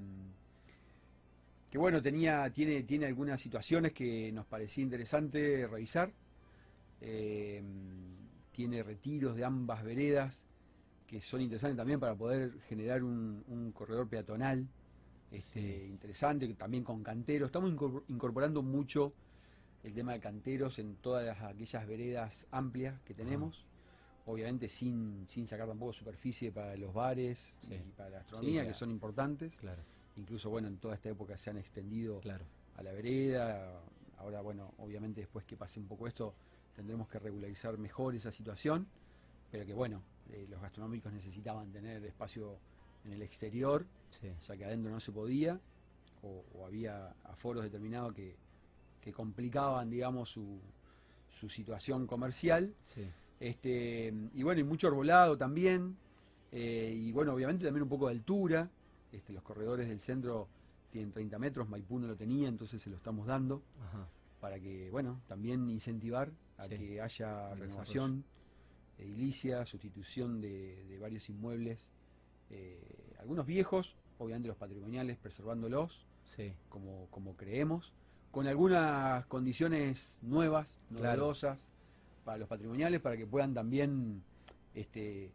que 1.69 1.77
bueno, 1.77 2.01
tenía, 2.01 2.49
tiene, 2.51 2.83
tiene 2.83 3.05
algunas 3.05 3.41
situaciones 3.41 3.93
que 3.93 4.31
nos 4.31 4.45
parecía 4.45 4.83
interesante 4.83 5.67
revisar. 5.67 6.11
tiene 8.51 8.83
retiros 8.83 9.35
de 9.35 9.43
ambas 9.43 9.83
veredas 9.83 10.45
que 11.07 11.21
son 11.21 11.41
interesantes 11.41 11.77
también 11.77 11.99
para 11.99 12.15
poder 12.15 12.51
generar 12.67 13.03
un, 13.03 13.71
corredor 13.73 14.07
peatonal 14.07 14.67
este, 15.37 15.87
interesante, 15.87 16.47
también 16.55 16.83
con 16.83 17.03
canteros. 17.03 17.47
Estamos 17.47 17.71
incorporando 18.07 18.61
mucho 18.61 19.13
el 19.83 19.93
tema 19.93 20.13
de 20.13 20.19
canteros 20.19 20.79
en 20.79 20.95
todas 20.95 21.41
aquellas 21.41 21.87
veredas 21.87 22.47
amplias 22.51 22.99
que 23.01 23.13
tenemos. 23.13 23.65
Obviamente 24.25 24.69
sin, 24.69 25.25
sin 25.27 25.45
sacar 25.45 25.67
tampoco 25.67 25.93
superficie 25.93 26.51
para 26.51 26.75
los 26.75 26.91
bares 26.93 27.53
y 27.69 27.75
para 27.95 28.09
la 28.09 28.19
astronomía, 28.19 28.65
que 28.65 28.73
son 28.73 28.89
importantes. 28.89 29.55
Claro. 29.57 29.83
Incluso, 30.17 30.49
bueno, 30.49 30.67
en 30.67 30.77
toda 30.77 30.95
esta 30.95 31.09
época 31.09 31.37
se 31.37 31.51
han 31.51 31.57
extendido 31.57 32.21
a 32.75 32.81
la 32.81 32.91
vereda. 32.91 33.79
Ahora, 34.17 34.41
bueno, 34.41 34.73
obviamente 34.79 35.21
después 35.21 35.45
que 35.45 35.55
pase 35.55 35.79
un 35.79 35.87
poco 35.87 36.07
esto, 36.07 36.33
tendremos 36.75 37.07
que 37.07 37.19
regularizar 37.19 37.77
mejor 37.77 38.15
esa 38.15 38.31
situación. 38.31 38.87
Pero 39.51 39.65
que, 39.65 39.73
bueno, 39.73 40.01
eh, 40.31 40.47
los 40.49 40.59
gastronómicos 40.59 41.13
necesitaban 41.13 41.71
tener 41.71 42.03
espacio 42.03 42.57
en 43.05 43.13
el 43.13 43.21
exterior, 43.21 43.85
ya 44.47 44.57
que 44.57 44.65
adentro 44.65 44.91
no 44.91 44.99
se 44.99 45.11
podía, 45.11 45.59
o, 46.23 46.65
había 46.65 47.15
aforos 47.23 47.63
determinados 47.63 48.13
que, 48.13 48.35
complicaban, 49.13 49.91
digamos, 49.91 50.29
su, 50.29 50.59
su 51.29 51.47
situación 51.47 52.07
comercial. 52.07 52.73
Este, 53.39 54.11
y 54.33 54.41
bueno, 54.41 54.61
y 54.61 54.63
mucho 54.63 54.87
arbolado 54.87 55.37
también, 55.37 55.95
eh, 56.51 56.91
y 56.95 57.11
bueno, 57.11 57.33
obviamente 57.33 57.65
también 57.65 57.83
un 57.83 57.89
poco 57.89 58.07
de 58.07 58.13
altura. 58.13 58.69
Este, 59.11 59.33
los 59.33 59.43
corredores 59.43 59.87
del 59.87 59.99
centro 59.99 60.47
tienen 60.89 61.11
30 61.11 61.37
metros, 61.37 61.69
Maipú 61.69 61.99
no 61.99 62.07
lo 62.07 62.15
tenía, 62.15 62.47
entonces 62.47 62.81
se 62.81 62.89
lo 62.89 62.95
estamos 62.95 63.27
dando. 63.27 63.61
Para 64.39 64.59
que, 64.59 64.89
bueno, 64.89 65.21
también 65.27 65.69
incentivar 65.69 66.31
a 66.57 66.67
que 66.67 67.01
haya 67.01 67.53
renovación 67.55 68.23
edilicia, 68.97 69.65
sustitución 69.65 70.39
de, 70.39 70.97
varios 71.01 71.29
inmuebles, 71.29 71.89
eh, 72.49 72.79
algunos 73.19 73.45
viejos, 73.45 73.95
obviamente 74.17 74.47
los 74.47 74.57
patrimoniales, 74.57 75.17
preservándolos, 75.17 76.05
como, 76.69 77.07
como 77.11 77.35
creemos, 77.35 77.93
con 78.31 78.47
algunas 78.47 79.25
condiciones 79.27 80.17
nuevas, 80.21 80.77
novedosas 80.89 81.65
para 82.25 82.37
los 82.37 82.49
patrimoniales, 82.49 82.99
para 82.99 83.15
que 83.15 83.25
puedan 83.25 83.53
también 83.53 84.21
este, 84.73 85.31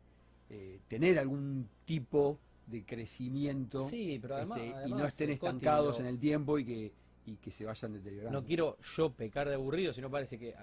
eh, 0.50 0.81
tener 0.88 1.19
algún 1.19 1.69
tipo 1.87 2.38
de 2.67 2.85
crecimiento 2.85 3.88
este, 3.88 4.75
y 4.87 4.90
no 4.90 5.07
estén 5.07 5.31
estancados 5.31 5.99
en 5.99 6.07
el 6.07 6.19
tiempo 6.19 6.59
y 6.59 6.64
que, 6.64 6.93
y 7.26 7.37
que 7.37 7.50
se 7.50 7.64
vayan 7.64 7.95
deteriorando. 7.95 8.40
No 8.40 8.47
quiero 8.47 8.76
yo 8.97 9.11
pecar 9.11 9.49
de 9.49 9.55
aburrido, 9.55 9.93
sino 9.93 10.11
parece 10.11 10.38
que 10.38 10.55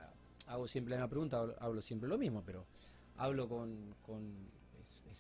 hago 0.48 0.68
siempre 0.68 0.92
la 0.92 0.98
misma 0.98 1.10
pregunta, 1.10 1.56
hablo 1.60 1.82
siempre 1.82 2.08
lo 2.08 2.18
mismo, 2.18 2.44
pero 2.46 2.66
hablo 3.18 3.50
con, 3.50 3.96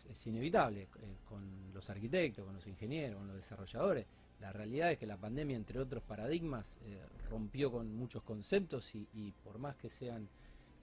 es, 0.06 0.28
inevitable, 0.28 0.84
eh, 0.84 0.88
con 1.28 1.74
los 1.74 1.90
arquitectos, 1.90 2.46
con 2.46 2.56
los 2.56 2.68
ingenieros, 2.68 3.18
con 3.18 3.28
los 3.28 3.36
desarrolladores. 3.38 4.06
La 4.40 4.52
realidad 4.52 4.92
es 4.92 4.98
que 4.98 5.08
la 5.08 5.18
pandemia, 5.18 5.56
entre 5.56 5.80
otros 5.80 6.04
paradigmas, 6.04 6.78
eh, 6.86 7.02
rompió 7.30 7.72
con 7.72 7.94
muchos 7.96 8.22
conceptos 8.24 8.94
y, 8.94 9.34
por 9.44 9.58
más 9.58 9.76
que 9.78 9.90
sean, 9.90 10.28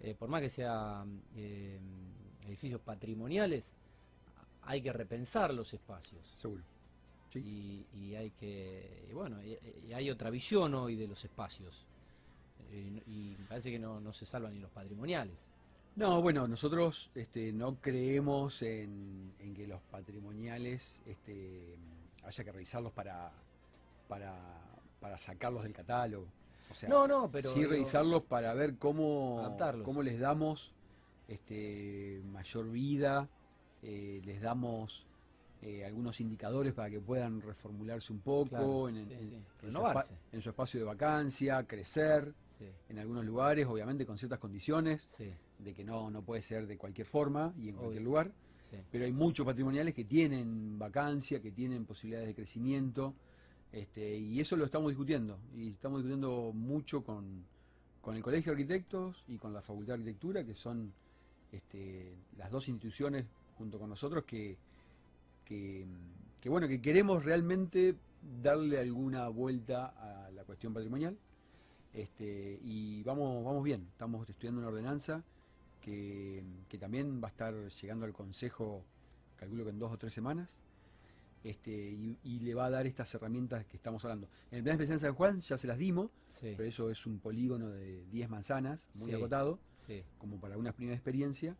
eh, 0.00 0.14
por 0.18 0.28
más 0.28 0.42
que 0.42 0.50
sean 0.50 1.22
edificios 2.46 2.80
patrimoniales, 2.80 3.72
hay 4.62 4.82
que 4.82 4.92
repensar 4.92 5.54
los 5.54 5.72
espacios. 5.72 6.26
Seguro. 6.34 6.62
Y, 7.34 8.14
hay 8.14 8.30
que, 8.30 9.10
bueno, 9.12 9.38
y, 9.42 9.92
hay 9.92 10.10
otra 10.10 10.30
visión 10.30 10.74
hoy 10.74 10.96
de 10.96 11.08
los 11.08 11.24
espacios. 11.24 11.86
y 13.06 13.34
parece 13.48 13.70
que 13.70 13.78
no, 13.78 14.00
no 14.00 14.12
se 14.12 14.26
salvan 14.26 14.52
ni 14.54 14.60
los 14.60 14.70
patrimoniales. 14.70 15.53
No, 15.96 16.20
bueno, 16.20 16.48
nosotros 16.48 17.10
este, 17.14 17.52
no 17.52 17.76
creemos 17.80 18.62
en, 18.62 19.32
que 19.54 19.66
los 19.66 19.80
patrimoniales 19.82 21.00
este, 21.06 21.78
haya 22.24 22.44
que 22.44 22.50
revisarlos 22.50 22.92
para, 22.92 23.30
para, 24.08 25.18
sacarlos 25.18 25.62
del 25.62 25.72
catálogo. 25.72 26.26
O 26.70 26.74
sea, 26.74 26.88
no, 26.88 27.06
no, 27.06 27.30
pero 27.30 27.50
sí 27.50 27.64
revisarlos 27.64 28.24
para 28.24 28.52
ver 28.54 28.76
cómo, 28.76 29.56
cómo 29.84 30.02
les 30.02 30.18
damos 30.18 30.72
este, 31.28 32.20
mayor 32.32 32.70
vida, 32.70 33.28
eh, 33.82 34.20
les 34.24 34.40
damos 34.40 35.06
eh, 35.62 35.84
algunos 35.84 36.20
indicadores 36.20 36.74
para 36.74 36.90
que 36.90 37.00
puedan 37.00 37.40
reformularse 37.40 38.12
un 38.12 38.20
poco 38.20 38.88
en, 38.88 38.96
en, 38.96 40.42
su 40.42 40.48
espacio 40.50 40.80
de 40.80 40.86
vacancia, 40.86 41.62
crecer 41.64 42.34
en 42.88 42.98
algunos 42.98 43.24
lugares, 43.24 43.66
obviamente 43.66 44.06
con 44.06 44.18
ciertas 44.18 44.38
condiciones, 44.38 45.06
de 45.58 45.74
que 45.74 45.84
no, 45.84 46.10
no 46.10 46.22
puede 46.22 46.42
ser 46.42 46.66
de 46.66 46.76
cualquier 46.76 47.06
forma 47.06 47.52
y 47.58 47.68
en 47.68 47.76
cualquier 47.76 48.02
lugar. 48.02 48.32
Pero 48.90 49.04
hay 49.04 49.12
muchos 49.12 49.46
patrimoniales 49.46 49.94
que 49.94 50.04
tienen 50.04 50.78
vacancia, 50.78 51.40
que 51.40 51.52
tienen 51.52 51.84
posibilidades 51.84 52.28
de 52.28 52.34
crecimiento, 52.34 53.14
este, 53.72 54.16
y 54.16 54.40
eso 54.40 54.56
lo 54.56 54.64
estamos 54.64 54.90
discutiendo. 54.90 55.38
Y 55.54 55.70
estamos 55.70 55.98
discutiendo 55.98 56.52
mucho 56.52 57.02
con, 57.02 57.44
con 58.00 58.16
el 58.16 58.22
Colegio 58.22 58.52
de 58.52 58.62
Arquitectos 58.62 59.24
y 59.28 59.38
con 59.38 59.52
la 59.52 59.62
Facultad 59.62 59.94
de 59.94 60.00
Arquitectura, 60.00 60.44
que 60.44 60.54
son 60.54 60.92
este, 61.50 62.14
las 62.36 62.50
dos 62.50 62.68
instituciones 62.68 63.26
junto 63.56 63.78
con 63.78 63.88
nosotros 63.88 64.24
que, 64.24 64.56
que, 65.44 65.86
que, 66.40 66.48
bueno, 66.48 66.68
que 66.68 66.80
queremos 66.80 67.24
realmente 67.24 67.96
darle 68.42 68.78
alguna 68.78 69.28
vuelta 69.28 69.86
a 69.86 70.30
la 70.30 70.44
cuestión 70.44 70.72
patrimonial. 70.72 71.16
Este, 71.94 72.58
y 72.62 73.04
vamos, 73.04 73.44
vamos 73.44 73.62
bien, 73.62 73.86
estamos 73.92 74.28
estudiando 74.28 74.60
una 74.60 74.68
ordenanza 74.68 75.22
que, 75.80 76.42
también 76.80 77.22
va 77.22 77.28
a 77.28 77.30
estar 77.30 77.54
llegando 77.54 78.04
al 78.04 78.12
Consejo, 78.12 78.84
calculo 79.36 79.64
que 79.64 79.70
en 79.70 79.78
dos 79.78 79.92
o 79.92 79.96
tres 79.96 80.12
semanas, 80.12 80.58
este, 81.44 81.70
y, 81.72 82.40
le 82.40 82.54
va 82.54 82.66
a 82.66 82.70
dar 82.70 82.86
estas 82.86 83.14
herramientas 83.14 83.64
que 83.66 83.76
estamos 83.76 84.04
hablando. 84.04 84.28
En 84.50 84.58
el 84.58 84.64
plan 84.64 84.74
especial 84.74 84.98
de 84.98 85.06
San 85.06 85.14
Juan 85.14 85.40
ya 85.40 85.56
se 85.56 85.68
las 85.68 85.78
dimos, 85.78 86.10
pero 86.40 86.64
eso 86.64 86.90
es 86.90 87.06
un 87.06 87.20
polígono 87.20 87.68
de 87.68 88.04
10 88.06 88.28
manzanas, 88.28 88.88
muy 88.94 89.12
acotado, 89.12 89.60
como 90.18 90.40
para 90.40 90.58
una 90.58 90.72
primera 90.72 90.96
experiencia, 90.96 91.56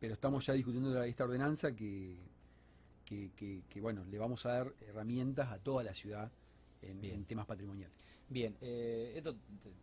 pero 0.00 0.14
estamos 0.14 0.44
ya 0.44 0.54
discutiendo 0.54 1.00
esta 1.04 1.24
ordenanza 1.24 1.72
que, 1.72 2.18
que, 3.04 3.80
bueno, 3.80 4.04
le 4.06 4.18
vamos 4.18 4.44
a 4.44 4.52
dar 4.54 4.74
herramientas 4.88 5.52
a 5.52 5.58
toda 5.58 5.84
la 5.84 5.94
ciudad 5.94 6.32
en 6.82 7.24
temas 7.26 7.46
patrimoniales. 7.46 7.96
Bien, 8.30 8.54
eh, 8.60 9.14
esto 9.16 9.34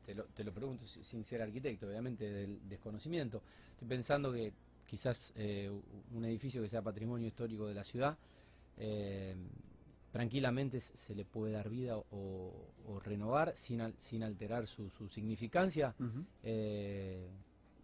te, 0.06 0.44
lo, 0.44 0.54
pregunto 0.54 0.86
sin 0.86 1.24
ser 1.24 1.42
arquitecto, 1.42 1.88
obviamente 1.88 2.30
del 2.30 2.60
desconocimiento. 2.70 3.42
Estoy 3.72 3.88
pensando 3.88 4.32
que 4.32 4.54
quizás 4.86 5.34
eh, 5.36 5.72
un 6.14 6.26
edificio 6.26 6.62
que 6.62 6.70
sea 6.70 6.84
patrimonio 6.84 7.28
histórico 7.28 7.66
de 7.66 7.74
la 7.74 7.84
ciudad, 7.84 8.16
eh, 8.78 9.36
tranquilamente 10.12 10.80
se 10.80 11.16
le 11.16 11.26
puede 11.26 11.54
dar 11.54 11.70
vida 11.70 11.98
o, 11.98 12.52
renovar 13.04 13.54
sin, 13.58 13.82
sin 13.98 14.24
alterar 14.24 14.68
su, 14.68 14.90
significancia, 15.10 15.96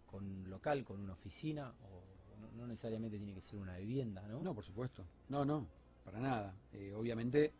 con 0.06 0.48
local, 0.48 0.84
con 0.84 1.00
una 1.00 1.12
oficina, 1.12 1.72
o 1.82 2.56
no, 2.56 2.66
necesariamente 2.68 3.18
tiene 3.18 3.34
que 3.34 3.40
ser 3.40 3.58
una 3.58 3.76
vivienda, 3.78 4.22
¿no? 4.28 4.40
No, 4.40 4.54
por 4.54 4.64
supuesto. 4.64 5.04
No, 5.28 5.44
no, 5.44 5.66
para 6.04 6.20
nada. 6.20 6.54
obviamente 6.96 7.52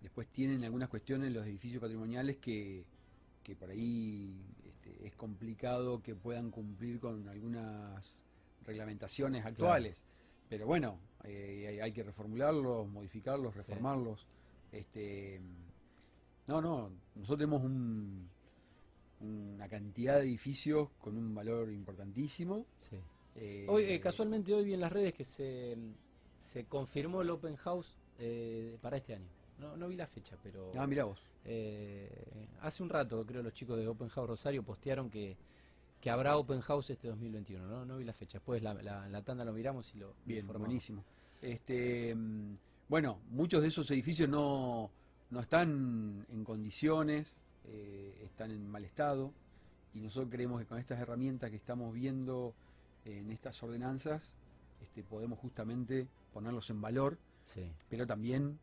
Después 0.00 0.28
tienen 0.28 0.64
algunas 0.64 0.88
cuestiones 0.88 1.32
los 1.32 1.46
edificios 1.46 1.80
patrimoniales 1.80 2.38
que, 2.38 2.84
por 3.58 3.70
ahí 3.70 4.32
este, 4.66 5.06
es 5.06 5.14
complicado 5.16 6.02
que 6.02 6.14
puedan 6.14 6.50
cumplir 6.50 7.00
con 7.00 7.28
algunas 7.28 8.16
reglamentaciones 8.64 9.44
actuales. 9.44 10.02
Pero 10.48 10.66
bueno, 10.66 10.98
eh, 11.24 11.80
hay, 11.82 11.92
que 11.92 12.02
reformularlos, 12.02 12.88
modificarlos, 12.88 13.54
reformarlos. 13.54 14.26
Este, 14.72 15.40
no, 16.46 16.60
no, 16.60 16.90
nosotros 17.14 17.38
tenemos 17.38 17.62
una 19.20 19.68
cantidad 19.68 20.16
de 20.16 20.22
edificios 20.22 20.88
con 21.00 21.16
un 21.16 21.34
valor 21.34 21.70
importantísimo. 21.70 22.64
Eh, 23.36 23.66
hoy, 23.68 23.84
eh, 23.84 24.00
casualmente 24.00 24.54
hoy 24.54 24.64
vi 24.64 24.74
en 24.74 24.80
las 24.80 24.92
redes 24.92 25.14
que 25.14 25.24
se, 25.24 25.76
se 26.40 26.64
confirmó 26.64 27.22
el 27.22 27.30
Open 27.30 27.56
House 27.56 27.96
para 28.80 28.96
este 28.96 29.14
año. 29.14 29.39
No, 29.60 29.76
no 29.76 29.88
vi 29.88 29.96
la 29.96 30.06
fecha, 30.06 30.36
pero. 30.42 30.72
Ah, 30.76 30.86
mira 30.86 31.04
vos. 31.04 31.20
Eh, 31.44 32.10
hace 32.62 32.82
un 32.82 32.88
rato, 32.88 33.24
creo, 33.26 33.42
los 33.42 33.52
chicos 33.54 33.78
de 33.78 33.86
Open 33.86 34.08
House 34.08 34.28
Rosario 34.28 34.62
postearon 34.62 35.10
que, 35.10 35.36
que 36.00 36.10
habrá 36.10 36.36
Open 36.36 36.60
House 36.62 36.90
este 36.90 37.08
2021, 37.08 37.66
¿no? 37.66 37.84
No 37.84 37.98
vi 37.98 38.04
la 38.04 38.12
fecha. 38.12 38.38
Después 38.38 38.62
la, 38.62 38.74
la, 38.74 39.08
la 39.08 39.22
tanda 39.22 39.44
lo 39.44 39.52
miramos 39.52 39.94
y 39.94 39.98
lo 39.98 40.14
Bien, 40.24 40.40
informamos. 40.40 40.66
buenísimo. 40.68 41.04
Este, 41.42 42.14
mm, 42.14 42.56
bueno, 42.88 43.20
muchos 43.30 43.62
de 43.62 43.68
esos 43.68 43.90
edificios 43.90 44.28
no, 44.28 44.90
no 45.30 45.40
están 45.40 46.26
en 46.30 46.44
condiciones, 46.44 47.36
eh, 47.66 48.22
están 48.24 48.50
en 48.50 48.66
mal 48.68 48.84
estado, 48.84 49.32
y 49.94 50.00
nosotros 50.00 50.30
creemos 50.30 50.60
que 50.60 50.66
con 50.66 50.78
estas 50.78 50.98
herramientas 51.00 51.50
que 51.50 51.56
estamos 51.56 51.92
viendo 51.94 52.54
en 53.04 53.30
estas 53.30 53.62
ordenanzas, 53.62 54.34
este, 54.82 55.02
podemos 55.02 55.38
justamente 55.38 56.06
ponerlos 56.32 56.68
en 56.70 56.80
valor, 56.80 57.18
Sí. 57.54 57.62
pero 57.88 58.06
también 58.06 58.58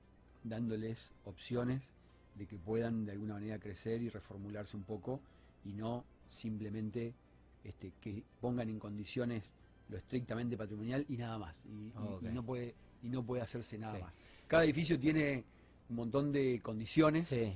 dándoles 0.50 1.12
opciones 1.26 1.92
de 2.36 2.46
que 2.46 2.58
puedan 2.58 3.06
de 3.06 3.14
alguna 3.14 3.34
manera 3.36 3.60
crecer 3.60 4.02
y 4.02 4.10
reformularse 4.10 4.78
un 4.78 4.84
poco 4.84 5.22
y 5.66 5.74
no 5.74 6.06
simplemente 6.30 7.14
este, 7.64 7.92
que 8.02 8.24
pongan 8.40 8.70
en 8.70 8.80
condiciones 8.80 9.54
lo 9.90 9.98
estrictamente 9.98 10.58
patrimonial 10.58 11.06
y 11.10 11.18
nada 11.18 11.38
más 11.38 11.58
y, 11.66 11.88
y- 11.88 11.94
Ok. 11.96 12.24
y 12.24 12.26
no 12.28 12.44
puede 12.44 12.76
y 13.02 13.10
no 13.10 13.24
puede 13.24 13.42
hacerse 13.42 13.78
nada 13.78 13.96
Sí. 13.98 14.02
más 14.04 14.14
cada 14.48 14.64
edificio 14.66 15.00
tiene 15.00 15.44
un 15.90 15.96
montón 15.96 16.32
de 16.32 16.60
condiciones 16.62 17.28
Sí. 17.28 17.54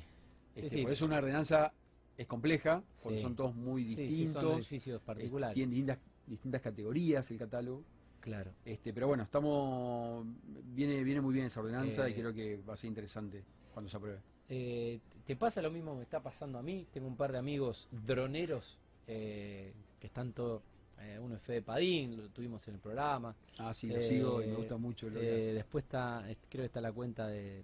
este, 0.56 0.70
sí. 0.78 0.82
por 0.84 0.92
eso 0.92 1.06
una 1.06 1.18
ordenanza 1.18 1.74
es 2.18 2.28
compleja 2.28 2.82
porque 3.04 3.22
son 3.22 3.36
todos 3.36 3.56
muy 3.56 3.84
distintos 3.84 4.42
son 4.44 4.58
edificios 4.58 5.02
eh, 5.02 5.04
particulares. 5.06 5.54
tienen 5.54 5.72
distintas, 5.72 6.00
distintas 6.28 6.62
categorías 6.62 7.30
el 7.32 7.38
catálogo 7.38 7.84
Claro. 8.22 8.52
este, 8.66 8.94
pero 8.94 9.08
bueno, 9.08 9.24
estamos 9.24 10.26
viene 10.76 11.04
viene 11.04 11.22
muy 11.22 11.34
bien 11.34 11.48
esa 11.48 11.60
ordenanza 11.60 12.08
y 12.08 12.12
Eh, 12.12 12.16
creo 12.16 12.34
que 12.34 12.58
va 12.68 12.74
a 12.76 12.78
ser 12.78 12.88
interesante 12.88 13.44
cuando 13.74 13.90
se 13.90 13.98
apruebe. 13.98 14.20
Eh, 14.50 15.00
¿Te 15.26 15.36
pasa 15.36 15.62
lo 15.62 15.72
mismo 15.72 15.92
que 15.92 15.98
me 15.98 16.04
está 16.04 16.20
pasando 16.20 16.60
a 16.60 16.62
mí? 16.62 16.86
Tengo 16.94 17.08
un 17.08 17.16
par 17.16 17.32
de 17.32 17.38
amigos 17.38 17.88
droneros 18.06 18.78
eh, 19.08 19.74
que 20.00 20.08
están 20.08 20.34
todos. 20.34 20.62
eh, 21.00 21.18
uno 21.20 21.36
es 21.36 21.42
Fede 21.42 21.62
Padín, 21.62 22.18
lo 22.18 22.30
tuvimos 22.30 22.68
en 22.68 22.76
el 22.76 22.80
programa. 22.80 23.34
Ah, 23.58 23.74
sí, 23.74 23.88
lo 23.90 23.98
eh, 23.98 24.04
sigo 24.04 24.42
y 24.44 24.48
me 24.48 24.56
gusta 24.56 24.78
mucho 24.78 25.10
lo 25.10 25.20
Eh, 25.20 25.54
después 25.56 25.84
está, 25.86 26.30
eh, 26.30 26.38
creo 26.50 26.62
que 26.64 26.68
está 26.68 26.82
la 26.82 26.92
cuenta 26.92 27.28
de 27.28 27.64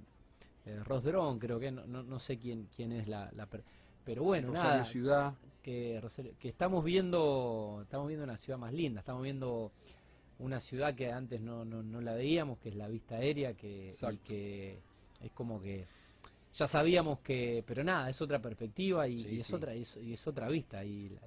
eh, 0.66 0.80
Ross 0.84 1.04
Drone, 1.04 1.40
creo 1.40 1.60
que 1.60 1.72
no, 1.72 1.86
no, 1.86 2.04
no 2.04 2.20
sé 2.20 2.38
quién 2.38 2.68
quién 2.76 2.92
es 2.92 3.08
la, 3.08 3.30
la 3.36 3.46
per- 3.46 3.64
pero 4.06 4.24
bueno, 4.24 4.48
Rosario 4.50 4.72
nada, 4.72 4.86
Ciudad, 4.86 5.34
que, 5.62 6.02
que 6.40 6.50
estamos 6.50 6.84
viendo 6.84 7.80
estamos 7.84 8.08
viendo 8.08 8.24
una 8.24 8.38
ciudad 8.38 8.58
más 8.58 8.74
linda, 8.74 9.00
estamos 9.02 9.22
viendo 9.24 9.72
una 10.40 10.60
ciudad 10.60 10.94
que 10.96 11.12
antes 11.12 11.42
no, 11.42 11.66
no, 11.66 11.82
no 11.84 12.02
la 12.02 12.14
veíamos, 12.14 12.60
que 12.60 12.70
es 12.70 12.76
la 12.76 12.88
vista 12.88 13.16
aérea, 13.16 13.54
que, 13.56 13.94
y 14.12 14.18
que 14.18 14.80
es 15.22 15.32
como 15.32 15.62
que 15.62 15.86
ya 16.54 16.68
sabíamos 16.68 17.20
que, 17.20 17.64
pero 17.68 17.84
nada, 17.84 18.10
es 18.10 18.22
otra 18.22 18.40
perspectiva 18.40 19.08
y, 19.08 19.24
Sí, 19.24 19.30
y 19.36 19.40
es 19.40 19.48
sí. 19.48 19.54
otra 19.56 19.76
y 19.76 19.82
es, 19.82 19.98
y 19.98 20.14
es 20.14 20.28
otra 20.28 20.48
vista 20.50 20.84
y 20.84 21.10
la- 21.10 21.22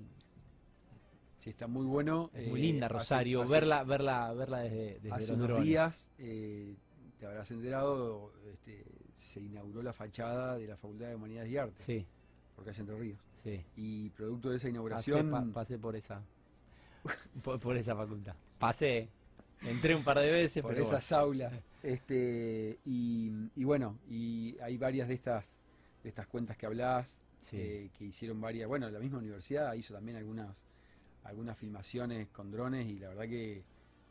sí, 1.39 1.51
está 1.51 1.67
muy 1.67 1.87
bueno. 1.87 2.31
es 2.35 2.49
muy 2.49 2.61
eh, 2.61 2.63
linda 2.65 2.87
hace- 2.87 2.95
Rosario, 2.95 3.43
hace- 3.43 3.53
verla 3.53 3.85
verla 3.85 4.33
verla 4.33 4.59
desde, 4.61 4.95
desde 5.01 5.11
Hace 5.13 5.21
los 5.29 5.31
unos 5.37 5.49
drones. 5.49 5.67
días, 5.67 6.11
eh, 6.19 6.75
te 7.19 7.27
habrás 7.27 7.51
enterado, 7.51 8.33
este, 8.53 8.85
se 9.17 9.41
inauguró 9.41 9.83
la 9.83 9.93
fachada 9.93 10.57
de 10.57 10.67
la 10.67 10.77
Facultad 10.77 11.09
de 11.09 11.15
Humanidades 11.17 11.51
y 11.51 11.57
Artes, 11.57 11.83
Sí, 11.85 12.07
por 12.57 12.65
calle 12.65 12.81
Entre 12.81 12.97
Ríos. 12.99 13.19
sí. 13.43 13.61
Y 13.77 14.11
producto 14.11 14.51
de 14.51 14.57
esa 14.57 14.63
Pasé, 14.65 14.71
inauguración, 14.71 15.31
pa- 15.31 15.45
pasé 15.53 15.79
por 15.79 15.97
esa 15.97 16.23
por, 17.45 17.59
por 17.61 17.77
esa 17.77 17.95
facultad. 17.95 18.35
Pasé, 18.61 19.09
entré 19.67 19.95
un 19.95 20.05
par 20.05 20.19
de 20.19 20.31
veces, 20.31 20.63
por 20.63 20.73
pero 20.73 20.85
esas 20.85 21.11
aulas, 21.13 21.65
este, 21.83 22.79
y, 22.85 23.33
y 23.57 23.65
bueno, 23.65 23.99
y 24.09 24.57
hay 24.61 24.77
varias 24.77 25.09
de 25.09 25.15
estas, 25.15 25.51
de 26.03 26.11
estas 26.11 26.27
cuentas 26.27 26.57
que 26.57 26.67
hablás, 26.67 27.17
Sí. 27.43 27.57
que, 27.57 27.91
que 27.99 28.05
hicieron 28.05 28.41
varias, 28.41 28.69
bueno, 28.69 28.89
la 28.91 29.01
misma 29.01 29.19
universidad 29.19 29.73
hizo 29.75 29.95
también 29.95 30.19
algunas, 30.19 30.55
algunas 31.25 31.57
filmaciones 31.59 32.29
con 32.29 32.51
drones 32.53 32.87
y 32.87 32.99
la 32.99 33.09
verdad 33.09 33.25
que 33.29 33.63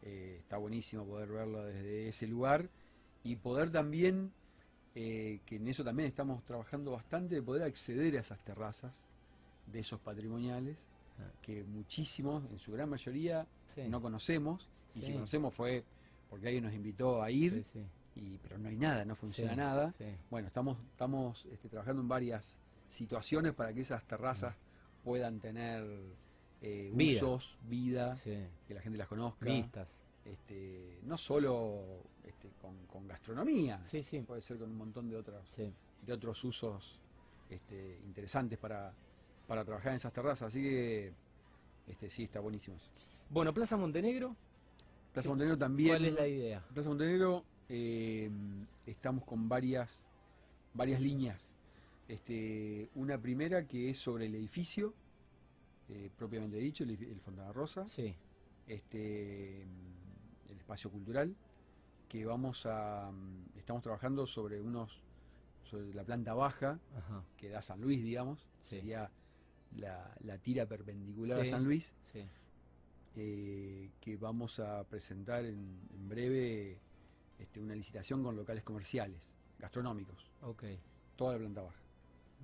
eh, 0.01 0.38
está 0.39 0.58
buenísimo 0.58 1.06
poder 1.06 1.29
verlo 1.29 1.63
desde 1.63 2.10
ese 2.10 2.27
lugar 2.27 2.68
y 3.24 3.36
poder 3.36 3.72
también, 3.72 4.32
eh, 4.96 5.39
que 5.46 5.58
en 5.58 5.68
eso 5.68 5.84
también 5.84 6.10
estamos 6.10 6.44
trabajando 6.44 6.92
bastante, 6.92 7.35
de 7.35 7.42
poder 7.44 7.64
acceder 7.64 8.18
a 8.18 8.22
esas 8.22 8.40
terrazas 8.44 9.05
de 9.72 9.79
esos 9.79 10.00
patrimoniales. 10.01 10.75
Que 11.42 11.64
muchísimos, 11.64 12.44
en 12.51 12.60
su 12.60 12.72
gran 12.72 12.90
mayoría, 12.90 13.46
Sí. 13.75 13.82
no 13.88 14.01
conocemos, 14.01 14.68
y 14.96 15.01
si 15.01 15.14
conocemos 15.14 15.53
fue 15.53 15.84
porque 16.29 16.48
alguien 16.48 16.64
nos 16.64 16.74
invitó 16.74 17.22
a 17.24 17.32
ir, 17.32 17.64
Sí, 17.64 17.84
y, 18.16 18.38
pero 18.40 18.58
no 18.58 18.70
hay 18.70 18.75
nada, 18.75 19.05
no 19.05 19.16
funciona 19.16 19.55
nada. 19.55 19.94
Bueno, 20.29 20.48
estamos, 20.48 20.77
estamos 20.92 21.46
este, 21.51 21.70
trabajando 21.70 22.01
en 22.01 22.08
varias 22.08 22.55
situaciones 22.90 23.53
para 23.53 23.74
que 23.74 23.82
esas 23.82 24.03
terrazas 24.05 24.55
puedan 25.03 25.40
tener 25.40 25.84
eh, 26.62 26.92
Vida. 26.94 27.20
usos, 27.24 27.58
vida, 27.68 28.18
que 28.24 28.74
la 28.74 28.82
gente 28.82 28.98
las 28.98 29.08
conozca. 29.08 29.46
Vistas. 29.46 30.01
Este, 30.25 31.00
no 31.03 31.18
solo 31.18 32.03
este, 32.25 32.50
con, 32.62 32.75
con 32.88 33.08
gastronomía, 33.08 33.82
Sí, 33.84 34.03
sí. 34.03 34.20
puede 34.22 34.42
ser 34.42 34.58
con 34.58 34.70
un 34.70 34.77
montón 34.77 35.10
de 35.10 35.16
otros, 35.16 35.44
de 35.58 36.14
otros 36.14 36.44
usos 36.44 37.00
este, 37.50 38.00
interesantes 38.05 38.60
para, 38.60 38.94
para 39.50 39.66
trabajar 39.66 39.90
en 39.94 39.96
esas 39.98 40.14
terrazas. 40.14 40.50
Así 40.50 40.62
que 40.62 41.12
este, 41.88 42.09
sí, 42.12 42.24
está 42.24 42.40
buenísimo. 42.40 42.77
eso. 42.77 42.90
Bueno, 43.31 43.51
Plaza 43.53 43.75
Montenegro, 43.77 44.35
Plaza 45.12 45.27
Montenegro 45.29 45.57
también. 45.57 45.90
¿cuál 45.90 46.05
es 46.05 46.14
la 46.14 46.27
idea? 46.27 46.64
Plaza 46.72 46.88
Montenegro 46.90 47.44
eh, 47.68 48.29
estamos 48.85 49.25
con 49.25 49.50
varias, 49.50 50.05
varias 50.75 51.01
líneas. 51.01 51.50
Este, 52.07 52.90
una 52.96 53.18
primera 53.18 53.66
que 53.68 53.90
es 53.90 53.98
sobre 53.98 54.27
el 54.27 54.35
edificio, 54.35 54.94
eh, 55.90 56.09
propiamente 56.16 56.57
dicho, 56.57 56.83
el, 56.83 56.92
el 56.92 57.20
Fontana 57.22 57.51
Rosa, 57.51 57.88
Sí. 57.88 58.14
este, 58.68 59.64
el 59.64 60.57
espacio 60.57 60.92
cultural, 60.92 61.35
que 62.07 62.24
vamos 62.25 62.66
a, 62.68 63.12
estamos 63.57 63.81
trabajando 63.83 64.25
sobre 64.27 64.62
unos, 64.62 65.01
sobre 65.64 65.92
la 65.94 66.03
planta 66.03 66.33
baja, 66.35 66.79
Ajá. 66.98 67.24
que 67.38 67.50
da 67.50 67.62
San 67.64 67.81
Luis, 67.81 68.03
digamos, 68.03 68.40
Sí. 68.62 68.77
sería 68.77 69.09
la, 69.77 70.16
la 70.24 70.38
tira 70.38 70.66
perpendicular 70.66 71.42
Sí. 71.42 71.48
a 71.48 71.51
San 71.51 71.64
Luis, 71.64 71.94
Sí. 72.12 72.24
eh, 73.16 73.92
que 74.01 74.18
vamos 74.18 74.60
a 74.60 74.84
presentar 74.86 75.46
en, 75.46 75.79
en 75.94 76.10
breve 76.10 76.77
este, 77.40 77.60
una 77.60 77.75
licitación 77.75 78.24
con 78.24 78.36
locales 78.36 78.64
comerciales, 78.64 79.22
gastronómicos, 79.60 80.29
Ok. 80.42 80.64
toda 81.16 81.34
la 81.34 81.40
planta 81.40 81.62
baja. 81.62 81.79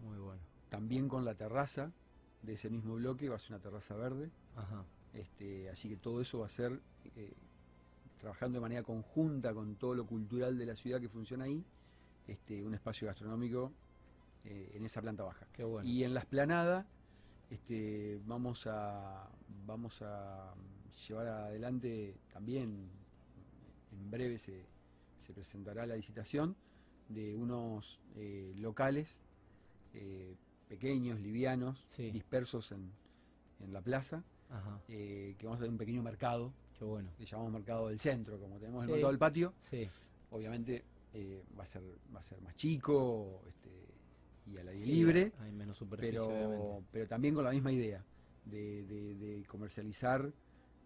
Muy 0.03 0.17
bueno. 0.17 0.41
También 0.69 1.07
con 1.07 1.23
la 1.25 1.35
terraza 1.35 1.91
de 2.41 2.53
ese 2.53 2.69
mismo 2.69 2.95
bloque, 2.95 3.29
va 3.29 3.35
a 3.37 3.39
ser 3.39 3.51
una 3.51 3.59
terraza 3.61 3.95
verde, 3.95 4.29
Ajá. 4.55 4.83
este, 5.13 5.69
así 5.69 5.89
que 5.89 5.97
todo 5.97 6.21
eso 6.21 6.39
va 6.39 6.45
a 6.47 6.49
ser 6.49 6.79
eh, 7.15 7.33
trabajando 8.19 8.57
de 8.57 8.61
manera 8.61 8.83
conjunta 8.83 9.53
con 9.53 9.75
todo 9.75 9.93
lo 9.95 10.05
cultural 10.05 10.57
de 10.57 10.65
la 10.65 10.75
ciudad 10.75 10.99
que 10.99 11.09
funciona 11.09 11.45
ahí, 11.45 11.63
este, 12.27 12.63
un 12.63 12.73
espacio 12.73 13.07
gastronómico 13.07 13.71
eh, 14.45 14.71
en 14.75 14.85
esa 14.85 15.01
planta 15.01 15.23
baja. 15.23 15.45
Qué 15.53 15.63
bueno. 15.63 15.87
Y 15.89 16.03
en 16.03 16.13
la 16.13 16.19
esplanada 16.21 16.85
este, 17.49 18.19
vamos 18.25 18.65
a 18.67 19.27
vamos 19.65 20.01
a 20.01 20.53
llevar 21.07 21.27
adelante 21.27 22.15
también 22.33 22.89
en 23.91 24.11
breve 24.11 24.37
se, 24.39 24.65
se 25.19 25.33
presentará 25.33 25.85
la 25.85 25.95
licitación 25.95 26.55
de 27.09 27.35
unos 27.35 27.99
eh, 28.15 28.53
locales 28.57 29.19
eh, 29.93 30.35
pequeños, 30.67 31.19
livianos, 31.19 31.83
Sí. 31.87 32.09
dispersos 32.11 32.71
en, 32.71 32.91
en 33.59 33.71
la 33.73 33.81
plaza, 33.81 34.23
Ajá. 34.49 34.79
eh, 34.89 35.35
que 35.37 35.45
vamos 35.45 35.59
a 35.59 35.61
tener 35.61 35.71
un 35.71 35.77
pequeño 35.77 36.01
mercado, 36.03 36.51
Qué 36.77 36.83
bueno. 36.83 37.09
que 37.17 37.25
llamamos 37.25 37.53
mercado 37.53 37.87
del 37.87 37.99
centro, 37.99 38.39
como 38.39 38.57
tenemos 38.59 38.83
Sí. 38.83 38.87
el 38.87 38.91
mercado 38.93 39.11
del 39.11 39.19
patio, 39.19 39.53
Sí. 39.59 39.87
obviamente 40.31 40.83
eh, 41.13 41.43
va 41.57 41.63
a 41.63 41.67
ser 41.67 41.81
va 42.13 42.19
a 42.19 42.23
ser 42.23 42.41
más 42.41 42.55
chico 42.57 43.41
este, 43.47 43.64
y 44.45 44.57
al 44.57 44.67
aire 44.69 44.83
Sí, 44.83 44.91
libre 44.91 45.31
Hay 45.39 45.51
menos 45.51 45.77
superficie, 45.77 46.11
pero, 46.19 46.25
obviamente. 46.27 46.87
pero 46.91 47.07
también 47.07 47.33
con 47.35 47.43
la 47.43 47.51
misma 47.51 47.71
idea 47.71 48.03
de, 48.45 48.83
de- 48.85 49.15
de 49.15 49.43
comercializar 49.47 50.31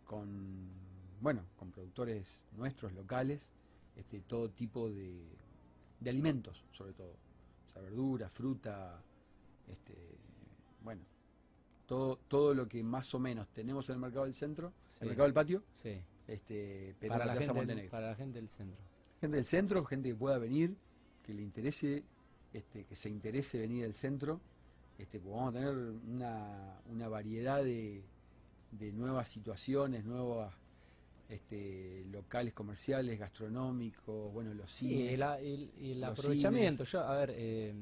con 0.05 0.69
bueno 1.21 1.43
con 1.57 1.71
productores 1.71 2.25
nuestros 2.55 2.93
locales 2.93 3.51
este 3.97 4.21
todo 4.21 4.49
tipo 4.49 4.89
de, 4.89 5.21
de 5.99 6.09
alimentos 6.09 6.63
sobre 6.71 6.93
todo 6.93 7.11
o 7.67 7.71
sea 7.73 7.81
verdura 7.81 8.29
fruta 8.29 9.01
este 9.67 9.93
bueno 10.83 11.01
todo 11.85 12.17
todo 12.27 12.53
lo 12.53 12.67
que 12.67 12.81
más 12.83 13.13
o 13.13 13.19
menos 13.19 13.49
tenemos 13.49 13.89
en 13.89 13.95
el 13.95 13.99
mercado 13.99 14.25
del 14.25 14.33
centro 14.33 14.71
Sí. 14.87 14.99
el 15.01 15.07
mercado 15.09 15.25
del 15.25 15.33
patio 15.33 15.63
Sí. 15.73 16.01
este 16.27 16.95
pero 16.99 17.13
Para 17.13 17.25
la, 17.25 17.33
Plaza 17.33 17.47
gente, 17.47 17.59
Montenegro 17.59 17.91
para 17.91 18.07
la 18.11 18.15
gente 18.15 18.39
del 18.39 18.49
centro. 18.49 18.77
gente 19.19 19.35
del 19.35 19.45
centro, 19.45 19.83
gente 19.83 20.09
que 20.09 20.15
pueda 20.15 20.37
venir, 20.37 20.75
que 21.23 21.33
le 21.33 21.41
interese, 21.41 22.03
este, 22.53 22.85
que 22.85 22.95
se 22.95 23.09
interese 23.09 23.59
venir 23.59 23.85
al 23.85 23.93
centro, 23.93 24.41
este, 24.97 25.19
pues 25.19 25.33
vamos 25.35 25.49
a 25.55 25.59
tener 25.59 25.75
una, 25.75 26.81
una 26.85 27.09
variedad 27.09 27.63
de, 27.63 28.03
de 28.71 28.91
nuevas 28.93 29.29
situaciones, 29.29 30.05
nuevas 30.05 30.53
este, 31.29 32.03
locales 32.05 32.53
comerciales, 32.53 33.19
gastronómicos, 33.19 34.33
bueno, 34.33 34.53
los 34.53 34.71
Sí, 34.71 35.03
cines. 35.03 35.13
el, 35.13 35.21
el- 35.23 35.71
el 35.77 36.03
los 36.03 36.19
aprovechamiento. 36.19 36.83
cines. 36.83 36.91
Yo, 36.91 37.01
a 37.01 37.17
ver, 37.17 37.31
eh, 37.35 37.73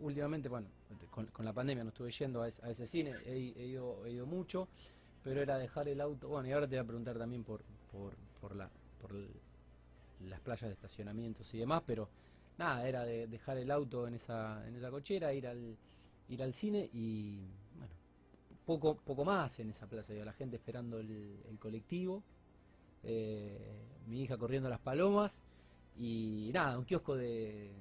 últimamente, 0.00 0.48
bueno, 0.48 0.68
con, 1.10 1.26
con 1.26 1.44
la 1.44 1.52
pandemia 1.52 1.84
no 1.84 1.90
estuve 1.90 2.10
yendo 2.10 2.42
a, 2.42 2.48
ese- 2.48 2.64
a 2.64 2.70
ese 2.70 2.86
cine, 2.86 3.22
he, 3.24 3.32
he 3.56 3.66
ido, 3.66 4.04
he 4.06 4.12
ido 4.12 4.26
mucho, 4.26 4.68
pero 5.22 5.40
era 5.42 5.58
dejar 5.58 5.88
el 5.88 6.00
auto, 6.00 6.28
bueno, 6.28 6.48
y 6.48 6.52
ahora 6.52 6.68
te 6.68 6.76
voy 6.76 6.84
a 6.84 6.86
preguntar 6.86 7.18
también 7.18 7.44
por, 7.44 7.64
por, 7.90 8.16
por, 8.40 8.56
la, 8.56 8.70
por 8.98 9.12
el- 9.12 9.40
las 10.20 10.40
playas 10.40 10.68
de 10.68 10.74
estacionamientos 10.74 11.52
y 11.54 11.58
demás, 11.58 11.82
pero 11.86 12.10
nada, 12.60 12.86
era 12.86 13.04
de 13.04 13.26
dejar 13.26 13.58
el 13.58 13.70
auto 13.70 14.06
en 14.06 14.14
esa, 14.14 14.66
en 14.68 14.76
esa 14.76 14.90
cochera, 14.90 15.32
ir 15.32 15.46
al, 15.46 15.76
ir 16.28 16.42
al 16.42 16.54
cine 16.54 16.88
y, 16.92 17.40
bueno, 17.76 17.94
poco, 18.66 18.96
poco 18.96 19.24
más 19.24 19.58
en 19.58 19.70
esa 19.70 19.86
plaza, 19.86 20.12
digo, 20.12 20.24
la 20.24 20.34
gente 20.34 20.56
esperando 20.56 21.00
el, 21.00 21.40
el 21.48 21.58
colectivo, 21.58 22.22
eh, 23.02 23.58
mi 24.06 24.22
hija 24.22 24.36
corriendo 24.36 24.68
las 24.68 24.80
palomas 24.80 25.42
y 25.98 26.50
nada, 26.52 26.78
un 26.78 26.84
kiosco 26.84 27.16
de, 27.16 27.72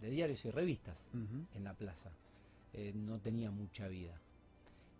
de 0.00 0.10
diarios 0.10 0.44
y 0.44 0.50
revistas 0.50 0.96
en 1.54 1.64
la 1.64 1.74
plaza. 1.74 2.10
Eh, 2.72 2.92
no 2.94 3.18
tenía 3.18 3.50
mucha 3.50 3.88
vida. 3.88 4.14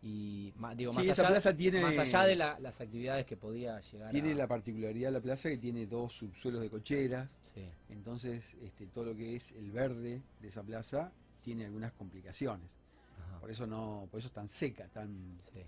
Y 0.03 0.53
ma- 0.57 0.75
digo, 0.75 0.93
Sí, 0.93 0.99
más, 0.99 1.09
esa 1.09 1.23
allá, 1.23 1.31
plaza 1.31 1.55
tiene- 1.57 1.83
más 1.83 1.99
allá 1.99 2.25
de 2.25 2.37
la- 2.37 2.59
las 2.59 2.81
actividades 2.81 3.27
que 3.27 3.37
podía 3.37 3.81
llegar 3.81 4.11
Tiene 4.11 4.33
a... 4.33 4.35
la 4.35 4.47
particularidad 4.47 5.09
de 5.09 5.13
la 5.13 5.21
plaza 5.21 5.51
que 5.51 5.59
tiene 5.59 5.87
dos 5.87 6.15
subsuelos 6.15 6.63
de 6.63 6.71
cocheras, 6.71 7.37
Sí, 7.55 7.69
entonces 7.91 8.55
este, 8.63 8.87
todo 8.87 9.05
lo 9.07 9.15
que 9.17 9.37
es 9.37 9.53
el 9.53 9.71
verde 9.73 10.23
de 10.41 10.49
esa 10.49 10.63
plaza 10.63 11.13
tiene 11.43 11.67
algunas 11.67 11.93
complicaciones. 11.93 12.71
ajá, 13.19 13.41
Por 13.41 13.51
eso 13.51 13.67
no, 13.67 14.09
por 14.11 14.21
eso 14.21 14.29
es 14.29 14.35
tan 14.35 14.49
seca, 14.49 14.89
tan, 14.89 15.39
sí. 15.53 15.61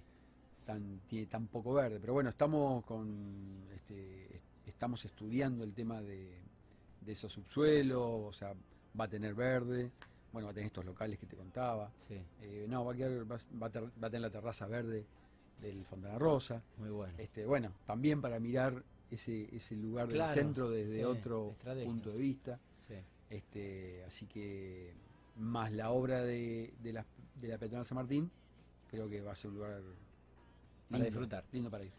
tan, 0.64 1.00
tiene 1.08 1.26
tan 1.26 1.46
poco 1.48 1.74
verde. 1.74 1.98
Pero 2.00 2.14
bueno, 2.14 2.30
estamos 2.30 2.84
con 2.86 3.66
este, 3.74 4.36
est- 4.36 4.68
estamos 4.68 5.04
estudiando 5.04 5.62
el 5.64 5.74
tema 5.74 6.00
de, 6.00 6.38
de 7.02 7.12
esos 7.12 7.30
subsuelos, 7.32 8.00
o 8.00 8.32
sea, 8.32 8.54
va 8.98 9.04
a 9.04 9.08
tener 9.08 9.34
verde, 9.34 9.90
bueno, 10.32 10.46
va 10.46 10.52
a 10.52 10.54
tener 10.54 10.66
estos 10.66 10.84
locales 10.84 11.18
que 11.18 11.26
te 11.26 11.36
contaba. 11.36 11.90
sí, 12.08 12.18
Eh, 12.42 12.66
no, 12.68 12.84
va 12.84 12.92
a, 12.92 12.96
quedar- 12.96 13.30
va, 13.30 13.38
va 13.60 13.66
a 13.66 13.70
ter- 13.70 13.84
va 14.02 14.06
a 14.08 14.10
tener 14.10 14.20
la 14.22 14.30
terraza 14.30 14.66
verde 14.66 15.04
del 15.60 15.84
Fontana 15.84 16.18
Rosa. 16.18 16.62
muy 16.78 16.90
bueno. 16.90 17.12
Este, 17.18 17.44
bueno, 17.46 17.72
también 17.86 18.20
para 18.20 18.40
mirar 18.40 18.82
ese, 19.10 19.54
ese 19.54 19.76
lugar 19.76 20.08
Claro, 20.08 20.26
del 20.26 20.34
centro 20.34 20.70
desde 20.70 20.96
sí, 20.98 21.04
otro 21.04 21.50
estrategia. 21.52 21.90
punto 21.92 22.10
de 22.10 22.18
vista. 22.18 22.58
Sí, 22.88 22.94
Este, 23.30 24.02
así 24.06 24.26
que 24.26 24.92
más 25.38 25.72
la 25.72 25.90
obra 25.90 26.22
de, 26.22 26.72
de 26.82 26.92
la, 26.92 27.04
de 27.40 27.48
la 27.48 27.84
San 27.84 27.96
Martín, 27.96 28.30
creo 28.90 29.08
que 29.08 29.20
va 29.20 29.32
a 29.32 29.36
ser 29.36 29.50
un 29.50 29.56
lugar 29.56 29.80
Para 30.90 31.04
disfrutar. 31.04 31.44
Lindo 31.52 31.70
para 31.70 31.84
ir. 31.84 31.90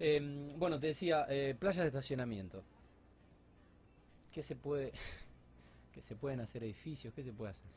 Eh, 0.00 0.54
bueno, 0.58 0.80
te 0.80 0.88
decía, 0.88 1.26
eh, 1.28 1.54
playas 1.58 1.82
de 1.82 1.88
estacionamiento. 1.88 2.62
¿Qué 4.32 4.42
se 4.42 4.56
puede... 4.56 4.92
¿Qué 5.92 6.02
se 6.02 6.16
pueden 6.16 6.40
hacer 6.40 6.64
edificios? 6.64 7.14
¿Qué 7.14 7.22
se 7.22 7.32
puede 7.32 7.50
hacer? 7.52 7.70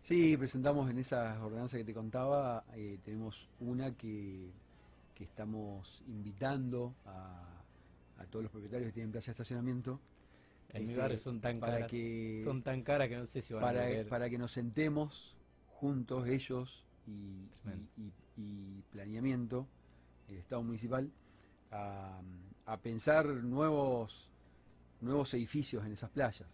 Sí, 0.00 0.36
presentamos 0.36 0.88
en 0.90 0.98
esas 0.98 1.38
ordenanzas 1.40 1.78
que 1.78 1.84
te 1.84 1.94
contaba, 1.94 2.64
eh, 2.74 2.98
tenemos 3.04 3.48
una 3.58 3.92
que, 3.96 4.52
que 5.14 5.24
estamos 5.24 6.02
invitando 6.06 6.94
a, 7.04 7.64
a 8.18 8.26
todos 8.26 8.44
los 8.44 8.52
propietarios 8.52 8.88
que 8.88 8.92
tienen 8.92 9.10
plaza 9.10 9.26
de 9.26 9.32
estacionamiento. 9.32 10.00
En 10.72 10.86
mi 10.86 10.92
este, 10.92 11.00
barrio 11.00 11.18
son 11.18 11.40
tan 11.40 11.58
para 11.58 11.76
caras. 11.78 11.90
que 11.90 12.44
Son 12.44 12.62
tan 12.62 12.82
caras 12.82 13.08
que 13.08 13.16
no 13.16 13.26
sé 13.26 13.42
si 13.42 13.54
van 13.54 13.64
a 13.64 13.68
para, 13.68 13.86
querer. 13.86 14.06
para 14.08 14.30
que 14.30 14.38
nos 14.38 14.52
sentemos 14.52 15.34
juntos, 15.66 16.26
ellos 16.28 16.84
y- 17.06 17.48
y- 17.96 18.12
y 18.36 18.82
planeamiento, 18.90 19.66
el 20.28 20.36
Estado 20.38 20.62
municipal, 20.62 21.10
a, 21.70 22.20
a 22.66 22.76
pensar 22.78 23.26
nuevos, 23.26 24.30
nuevos 25.00 25.34
edificios 25.34 25.84
en 25.84 25.92
esas 25.92 26.10
playas. 26.10 26.48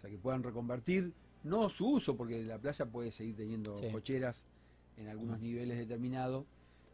O 0.00 0.02
sea, 0.02 0.10
que 0.10 0.16
puedan 0.16 0.42
reconvertir, 0.42 1.12
no 1.44 1.68
su 1.68 1.86
uso, 1.86 2.16
porque 2.16 2.42
la 2.42 2.58
playa 2.58 2.86
puede 2.86 3.12
seguir 3.12 3.36
teniendo 3.36 3.76
Sí. 3.76 3.88
cocheras 3.92 4.46
en 4.96 5.08
algunos 5.08 5.40
niveles 5.40 5.76
determinados, 5.76 6.46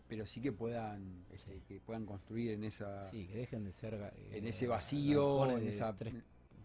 pero 0.09 0.27
sí 0.27 0.41
que 0.41 0.51
puedan, 0.51 1.25
este, 1.33 1.61
que 1.69 1.79
puedan 1.79 2.05
construir 2.05 2.51
en 2.51 2.65
esa 2.65 3.09
Sí, 3.11 3.27
que 3.27 3.37
dejen 3.39 3.65
de 3.65 3.73
ser... 3.73 3.95
eh, 3.95 4.39
en 4.39 4.47
ese 4.49 4.67
vacío, 4.67 5.49
en 5.57 5.65
de 5.65 5.71
esa 5.71 5.93
Tres, 5.97 6.15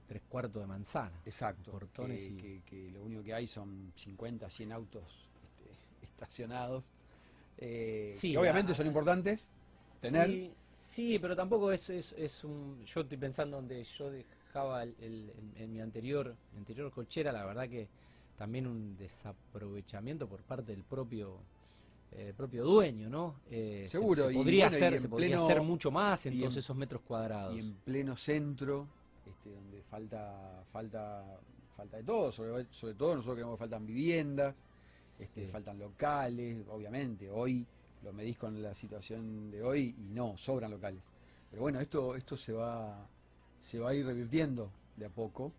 tres 0.08 0.22
cuartos 0.30 0.64
de 0.64 0.68
manzana. 0.68 1.12
Exacto, 1.26 1.72
portones 1.72 2.22
que, 2.22 2.28
y- 2.30 2.38
que- 2.38 2.62
que 2.66 2.92
lo 2.92 3.04
único 3.04 3.24
que 3.24 3.36
hay 3.36 3.46
son 3.46 3.94
50, 3.96 4.50
100 4.50 4.72
autos 4.72 5.28
este, 5.44 5.72
estacionados. 6.08 6.84
eh, 7.60 8.16
Sí, 8.18 8.32
que 8.32 8.38
obviamente 8.40 8.72
la- 8.72 8.78
son 8.78 8.88
importantes 8.88 9.48
tener. 10.02 10.28
Sí, 10.28 10.52
sí, 10.80 11.20
pero 11.20 11.36
tampoco 11.36 11.72
es, 11.72 11.88
es, 11.92 12.14
es 12.14 12.44
un... 12.44 12.84
Yo 12.86 13.02
estoy 13.02 13.18
pensando 13.20 13.58
donde 13.58 13.84
yo 13.84 14.10
dejaba 14.52 14.84
el, 14.84 14.96
el- 15.00 15.30
en, 15.38 15.54
en 15.64 15.74
mi 15.74 15.80
anterior, 15.82 16.36
anterior 16.58 16.92
cochera, 16.92 17.32
la 17.32 17.46
verdad 17.46 17.70
que 17.70 17.88
también 18.38 18.68
un 18.68 18.98
desaprovechamiento 18.98 20.28
por 20.28 20.42
parte 20.44 20.74
del 20.74 20.84
propio 20.84 21.38
eh, 22.12 22.34
propio 22.36 22.66
dueño, 22.66 23.10
¿no? 23.10 23.36
Eh, 23.50 23.86
se- 23.86 23.92
Seguro, 23.98 24.28
se, 24.28 24.34
podría 24.34 24.66
bueno, 24.66 24.76
y 24.76 24.78
hacer, 24.78 25.00
se 25.00 25.08
podría 25.08 25.36
pleno- 25.38 25.44
hacer 25.46 25.62
mucho 25.62 25.92
más 25.92 26.26
en 26.26 26.38
todos 26.40 26.58
esos 26.58 26.76
metros 26.76 27.02
cuadrados. 27.04 27.56
Y 27.56 27.60
en 27.60 27.76
pleno 27.86 28.18
centro, 28.18 28.88
este, 29.26 29.50
donde 29.52 29.82
falta, 29.84 30.66
falta, 30.74 31.24
falta 31.78 31.98
de 31.98 32.04
todo, 32.04 32.32
sobre, 32.32 32.66
sobre 32.72 32.96
todo 32.96 33.16
nosotros 33.16 33.36
creemos 33.36 33.56
que 33.56 33.60
faltan 33.60 33.86
viviendas, 33.88 34.56
este, 35.20 35.46
Sí. 35.46 35.52
faltan 35.52 35.80
locales, 35.80 36.66
obviamente, 36.68 37.30
hoy 37.30 37.66
lo 38.04 38.12
medís 38.12 38.38
con 38.38 38.62
la 38.62 38.74
situación 38.76 39.52
de 39.52 39.62
hoy 39.64 39.96
y 39.98 40.10
no, 40.10 40.36
sobran 40.38 40.72
locales. 40.72 41.02
Pero 41.50 41.62
bueno, 41.62 41.80
esto, 41.80 42.16
esto 42.16 42.36
se 42.36 42.52
va, 42.54 43.08
se 43.62 43.80
va 43.80 43.92
a 43.92 43.94
ir 43.94 44.06
revirtiendo 44.06 44.70
de 44.98 45.06
a 45.06 45.10
poco. 45.10 45.52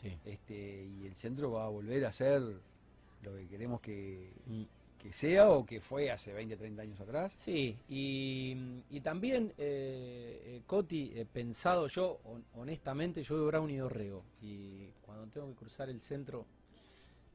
Sí. 0.00 0.16
este, 0.24 0.86
y 0.86 1.06
el 1.06 1.16
centro 1.16 1.50
va 1.50 1.64
a 1.64 1.68
volver 1.68 2.04
a 2.06 2.12
ser 2.12 2.40
lo 2.40 3.34
que 3.36 3.48
queremos 3.48 3.80
que, 3.80 4.30
Mm. 4.46 4.62
que 5.02 5.12
sea 5.12 5.48
o 5.50 5.66
que 5.66 5.80
fue 5.80 6.10
hace 6.12 6.32
20, 6.32 6.56
30 6.56 6.82
años 6.82 7.00
atrás. 7.00 7.32
Sí, 7.36 7.76
y, 7.88 8.56
y 8.90 9.00
también, 9.00 9.52
eh, 9.58 10.40
eh, 10.44 10.62
Coti, 10.66 11.12
he 11.16 11.24
pensado 11.24 11.88
yo, 11.88 12.20
hon- 12.26 12.44
honestamente, 12.54 13.24
yo 13.24 13.34
vivo 13.34 13.46
Brown 13.48 13.70
y 13.70 13.76
Dorrego, 13.78 14.22
y 14.40 14.86
cuando 15.04 15.26
tengo 15.26 15.48
que 15.48 15.54
cruzar 15.56 15.88
el 15.90 16.00
centro, 16.00 16.46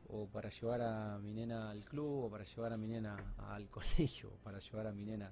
o 0.10 0.26
para 0.28 0.50
llevar 0.50 0.82
a 0.82 1.18
mi 1.20 1.34
nena 1.34 1.70
al 1.72 1.84
club, 1.84 2.26
o 2.26 2.30
para 2.30 2.44
llevar 2.46 2.72
a 2.74 2.78
mi 2.78 2.88
nena 2.88 3.18
al 3.50 3.68
colegio, 3.70 4.30
o 4.30 4.44
para 4.44 4.60
llevar 4.60 4.88
a 4.88 4.92
mi 4.94 5.04
nena 5.04 5.32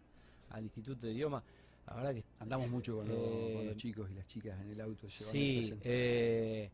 al 0.50 0.63
instituto 0.63 1.06
de 1.08 1.13
idioma, 1.13 1.41
la 1.88 1.96
verdad 1.96 2.13
que 2.15 2.24
Andamos 2.39 2.70
mucho 2.70 2.98
con, 2.98 3.08
los- 3.08 3.17
con 3.17 3.26
Eh, 3.26 3.65
los 3.67 3.78
chicos 3.78 4.10
y 4.12 4.13
las 4.15 4.28
chicas 4.28 4.60
en 4.62 4.70
el 4.72 4.82
auto. 4.82 5.10
Sí, 5.10 5.74
eh, 5.82 6.70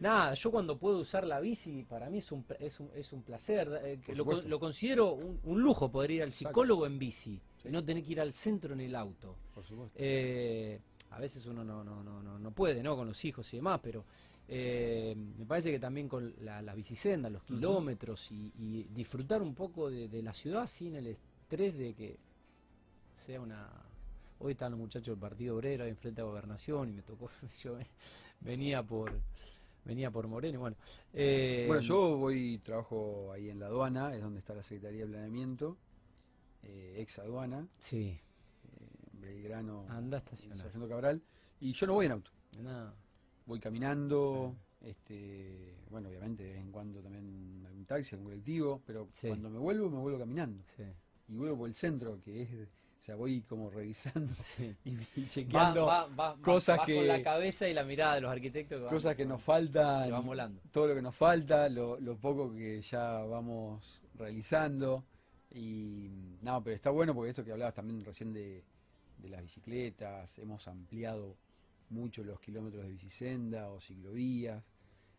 nada, 0.00 0.34
yo 0.34 0.50
cuando 0.50 0.76
puedo 0.78 0.98
usar 0.98 1.26
la 1.26 1.40
bici, 1.40 1.84
para 1.84 2.10
mí 2.10 2.18
es 2.18 2.30
un, 2.32 2.44
es 2.58 2.78
un, 2.80 2.90
es 2.94 3.12
un 3.12 3.22
placer. 3.22 3.80
eh, 3.84 3.98
que 4.04 4.14
lo, 4.14 4.24
considero 4.58 5.12
un, 5.14 5.40
un 5.44 5.62
lujo 5.62 5.90
poder 5.90 6.10
ir 6.10 6.22
al 6.22 6.28
Exacto. 6.28 6.48
psicólogo 6.50 6.86
en 6.86 6.98
bici 6.98 7.40
Sí. 7.62 7.68
y 7.68 7.72
no 7.72 7.84
tener 7.84 8.04
que 8.04 8.12
ir 8.12 8.20
al 8.20 8.32
centro 8.32 8.74
en 8.74 8.80
el 8.80 8.94
auto. 8.94 9.34
por 9.54 9.64
supuesto. 9.64 9.96
Eh, 10.00 10.78
a 11.10 11.18
veces 11.18 11.44
uno 11.46 11.64
no, 11.64 11.82
no, 11.82 12.02
no, 12.04 12.22
no, 12.22 12.38
no 12.38 12.50
puede, 12.52 12.82
¿no? 12.82 12.94
Con 12.96 13.08
los 13.08 13.24
hijos 13.24 13.52
y 13.54 13.56
demás, 13.56 13.80
pero 13.82 14.04
eh, 14.46 15.14
me 15.38 15.44
parece 15.46 15.70
que 15.70 15.78
también 15.80 16.08
con 16.08 16.34
la, 16.42 16.60
las 16.62 16.76
bicisendas, 16.76 17.32
los 17.32 17.42
kilómetros 17.42 18.30
y, 18.30 18.52
y 18.58 18.86
disfrutar 18.94 19.40
un 19.42 19.54
poco 19.54 19.90
de, 19.90 20.08
de 20.08 20.22
la 20.22 20.32
ciudad 20.34 20.66
sin 20.66 20.94
el 20.96 21.06
estrés 21.08 21.76
de 21.76 21.94
que 21.94 22.16
sea 23.12 23.40
una... 23.40 23.68
Hoy 24.40 24.52
están 24.52 24.72
los 24.72 24.80
muchachos 24.80 25.08
del 25.08 25.18
Partido 25.18 25.56
Obrero 25.56 25.84
ahí 25.84 25.90
enfrente 25.90 26.20
a 26.20 26.24
Gobernación 26.24 26.88
y 26.88 26.92
me 26.92 27.02
tocó, 27.02 27.28
yo 27.62 27.74
ve- 27.76 27.86
venía 28.40 28.82
por 28.82 29.12
venía 29.84 30.10
por 30.10 30.28
Moreno, 30.28 30.60
bueno. 30.60 30.76
eh, 31.14 31.64
bueno, 31.66 31.80
yo 31.82 32.16
voy, 32.18 32.58
trabajo 32.62 33.32
ahí 33.32 33.48
en 33.48 33.58
la 33.58 33.66
aduana, 33.66 34.14
es 34.14 34.20
donde 34.20 34.38
está 34.40 34.54
la 34.54 34.62
Secretaría 34.62 35.06
de 35.06 35.10
Planeamiento, 35.12 35.76
eh, 36.62 36.96
ex 36.98 37.18
aduana, 37.18 37.66
Sí, 37.80 38.08
eh, 38.10 38.86
Belgrano, 39.12 39.86
anda. 39.88 40.22
Sargento 40.56 40.88
Cabral, 40.88 41.22
y 41.60 41.72
yo 41.72 41.86
no 41.86 41.94
voy 41.94 42.06
en 42.06 42.12
auto. 42.12 42.30
No, 42.62 42.92
voy 43.46 43.58
caminando, 43.60 44.54
este, 44.82 45.74
bueno, 45.90 46.10
obviamente 46.10 46.44
de 46.44 46.52
vez 46.52 46.60
en 46.60 46.70
cuando 46.70 47.00
también 47.00 47.64
algún 47.66 47.86
taxi, 47.86 48.14
algún 48.14 48.26
colectivo, 48.30 48.82
pero 48.86 49.08
Sí. 49.14 49.28
cuando 49.28 49.48
me 49.48 49.58
vuelvo, 49.58 49.88
me 49.88 49.98
vuelvo 50.00 50.18
caminando. 50.18 50.62
sí, 50.76 50.82
Y 51.28 51.34
vuelvo 51.36 51.58
por 51.58 51.68
el 51.68 51.74
centro, 51.74 52.20
que 52.20 52.42
es, 52.42 52.50
o 52.98 53.02
sea, 53.02 53.14
voy 53.14 53.40
como 53.42 53.70
revisando 53.70 54.34
y, 54.84 55.26
chequeando 55.28 55.86
va- 55.86 56.06
va- 56.08 56.34
va- 56.34 56.42
cosas 56.42 56.80
que- 56.84 56.96
con 56.96 57.06
la 57.08 57.22
cabeza 57.22 57.68
y 57.68 57.74
la 57.74 57.84
mirada 57.84 58.16
de 58.16 58.20
los 58.22 58.30
arquitectos 58.32 58.78
que 58.78 58.84
van- 58.84 58.92
cosas 58.92 59.16
que 59.16 59.24
nos 59.24 59.38
que 59.40 59.44
faltan, 59.46 60.10
van 60.10 60.26
volando. 60.26 60.60
todo 60.72 60.88
lo 60.88 60.94
que 60.94 61.02
nos 61.02 61.14
falta, 61.16 61.68
lo, 61.68 61.98
lo 62.00 62.16
poco 62.16 62.52
que 62.52 62.80
ya 62.82 63.18
vamos 63.24 64.00
realizando. 64.14 65.04
Y 65.50 66.10
no, 66.42 66.62
pero 66.62 66.76
está 66.76 66.90
bueno 66.90 67.14
porque 67.14 67.30
esto 67.30 67.44
que 67.44 67.52
hablabas 67.52 67.74
también 67.74 68.04
recién 68.04 68.32
de, 68.34 68.62
de 69.18 69.28
las 69.30 69.42
bicicletas, 69.42 70.38
hemos 70.38 70.68
ampliado 70.68 71.36
mucho 71.90 72.22
los 72.22 72.38
kilómetros 72.40 72.82
de 72.84 72.90
bicisenda 72.90 73.70
o 73.70 73.80
ciclovías, 73.80 74.62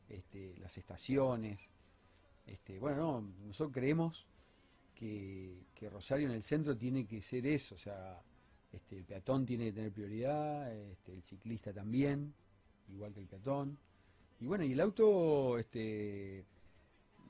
este, 0.07 0.55
las 0.59 0.77
estaciones. 0.77 1.71
Este, 2.45 2.77
bueno, 2.79 2.97
no, 2.97 3.21
nosotros 3.47 3.73
creemos 3.73 4.27
que, 4.99 5.63
que 5.73 5.89
Rosario 5.89 6.27
en 6.27 6.33
el 6.33 6.43
centro 6.43 6.75
tiene 6.77 7.05
que 7.05 7.21
ser 7.21 7.45
eso, 7.47 7.75
o 7.75 7.77
sea, 7.77 8.21
este, 8.73 8.97
el 8.97 9.05
peatón 9.05 9.45
tiene 9.45 9.65
que 9.65 9.71
tener 9.73 9.91
prioridad, 9.93 10.73
este, 10.75 11.13
el 11.13 11.23
ciclista 11.23 11.71
también, 11.73 12.33
igual 12.89 13.13
que 13.13 13.21
el 13.21 13.27
peatón. 13.27 13.77
Y 14.41 14.45
bueno, 14.45 14.63
y 14.65 14.73
el 14.73 14.79
auto, 14.81 15.57
este, 15.57 16.45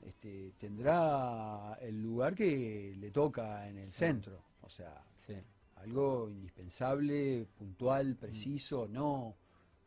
este, 0.04 0.52
tendrá 0.58 1.74
el 1.80 2.02
lugar 2.02 2.34
que 2.34 2.94
le 2.98 3.10
toca 3.10 3.68
en 3.68 3.78
el 3.78 3.92
centro. 3.92 4.42
O 4.62 4.68
sea, 4.68 5.02
Sí. 5.16 5.34
algo 5.76 6.28
indispensable, 6.30 7.46
puntual, 7.58 8.16
preciso, 8.16 8.86
Mm. 8.88 8.92
no 8.92 9.36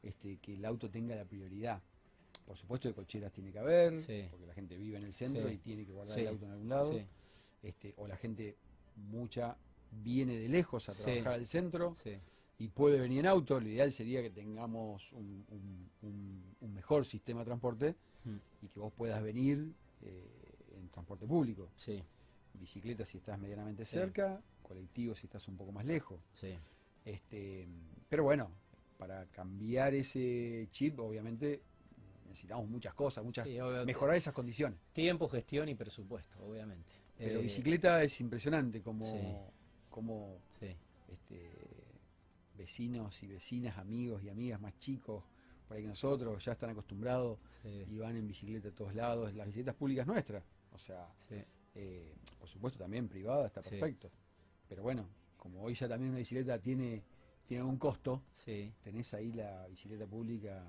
este, 0.01 0.37
que 0.37 0.55
el 0.55 0.65
auto 0.65 0.89
tenga 0.89 1.15
la 1.15 1.23
prioridad. 1.25 1.81
Por 2.45 2.57
supuesto 2.57 2.89
que 2.89 2.95
cocheras 2.95 3.31
tiene 3.31 3.51
que 3.53 3.59
haber, 3.59 3.97
Sí. 4.01 4.25
porque 4.29 4.45
la 4.47 4.53
gente 4.53 4.75
vive 4.75 4.97
en 4.97 5.03
el 5.05 5.13
centro 5.13 5.47
Sí. 5.47 5.53
y 5.55 5.57
tiene 5.59 5.85
que 5.85 5.93
guardar 5.93 6.15
Sí. 6.15 6.21
el 6.21 6.27
auto 6.27 6.45
en 6.45 6.51
algún 6.51 6.69
lado. 6.69 6.91
Este, 7.63 7.93
o 7.97 8.07
la 8.07 8.17
gente 8.17 8.57
mucha 8.95 9.57
viene 9.91 10.37
de 10.37 10.49
lejos 10.49 10.89
a 10.89 10.93
Sí. 10.93 11.03
trabajar 11.03 11.33
al 11.33 11.47
centro 11.47 11.95
Sí. 11.95 12.17
y 12.59 12.67
puede 12.67 12.99
venir 12.99 13.19
en 13.21 13.27
auto. 13.27 13.59
Lo 13.59 13.67
ideal 13.67 13.91
sería 13.91 14.21
que 14.21 14.29
tengamos 14.29 15.11
un, 15.13 15.45
un- 15.49 15.89
un- 16.01 16.55
un 16.61 16.73
mejor 16.73 17.05
sistema 17.05 17.39
de 17.39 17.45
transporte 17.45 17.95
Mm. 18.25 18.37
y 18.61 18.67
que 18.69 18.79
vos 18.79 18.93
puedas 18.93 19.21
venir 19.23 19.73
eh, 20.05 20.29
en 20.77 20.89
transporte 20.89 21.25
público. 21.25 21.69
Sí. 21.77 22.03
Bicicleta 22.53 23.05
si 23.05 23.17
estás 23.17 23.39
medianamente 23.39 23.85
cerca, 23.85 24.41
colectivo 24.61 25.15
si 25.15 25.27
estás 25.27 25.47
un 25.47 25.55
poco 25.57 25.71
más 25.71 25.85
lejos. 25.85 26.19
Este, 27.05 27.67
pero 28.09 28.23
bueno, 28.23 28.51
para 28.97 29.25
cambiar 29.27 29.93
ese 29.93 30.67
chip, 30.71 30.99
obviamente 30.99 31.61
necesitamos 32.27 32.67
muchas 32.69 32.93
cosas, 32.93 33.23
muchas 33.23 33.47
mejorar 33.85 34.15
esas 34.15 34.33
condiciones. 34.33 34.77
Tiempo, 34.93 35.27
gestión 35.29 35.69
y 35.69 35.75
presupuesto, 35.75 36.43
obviamente. 36.45 36.91
Pero 37.17 37.39
Eh, 37.39 37.43
bicicleta 37.43 38.03
es 38.03 38.19
impresionante 38.21 38.81
como, 38.81 39.05
sí. 39.11 39.19
como 39.89 40.39
Sí. 40.59 40.75
este, 41.11 41.51
vecinos 42.57 43.21
y 43.23 43.27
vecinas, 43.27 43.77
amigos 43.77 44.23
y 44.23 44.29
amigas 44.29 44.59
más 44.59 44.77
chicos, 44.79 45.23
por 45.67 45.77
ahí 45.77 45.83
que 45.83 45.89
nosotros, 45.89 46.43
ya 46.43 46.53
están 46.53 46.71
acostumbrados 46.71 47.39
Sí. 47.61 47.85
y 47.89 47.97
van 47.97 48.15
en 48.17 48.27
bicicleta 48.27 48.69
a 48.69 48.71
todos 48.71 48.93
lados, 48.95 49.33
las 49.33 49.45
bicicletas 49.47 49.75
públicas 49.75 50.05
nuestras, 50.07 50.43
o 50.71 50.77
sea, 50.77 51.07
eh, 51.75 52.13
por 52.39 52.47
supuesto 52.47 52.77
también 52.79 53.07
privada, 53.07 53.47
está 53.47 53.61
perfecto, 53.61 54.11
pero 54.67 54.83
bueno, 54.83 55.07
como 55.37 55.61
hoy 55.63 55.73
ya 55.75 55.87
también 55.87 56.09
una 56.11 56.19
bicicleta 56.19 56.59
tiene, 56.59 57.01
tiene 57.47 57.63
un 57.63 57.77
costo, 57.77 58.23
tenés 58.83 59.13
ahí 59.13 59.31
la 59.33 59.67
bicicleta 59.67 60.05
pública 60.05 60.63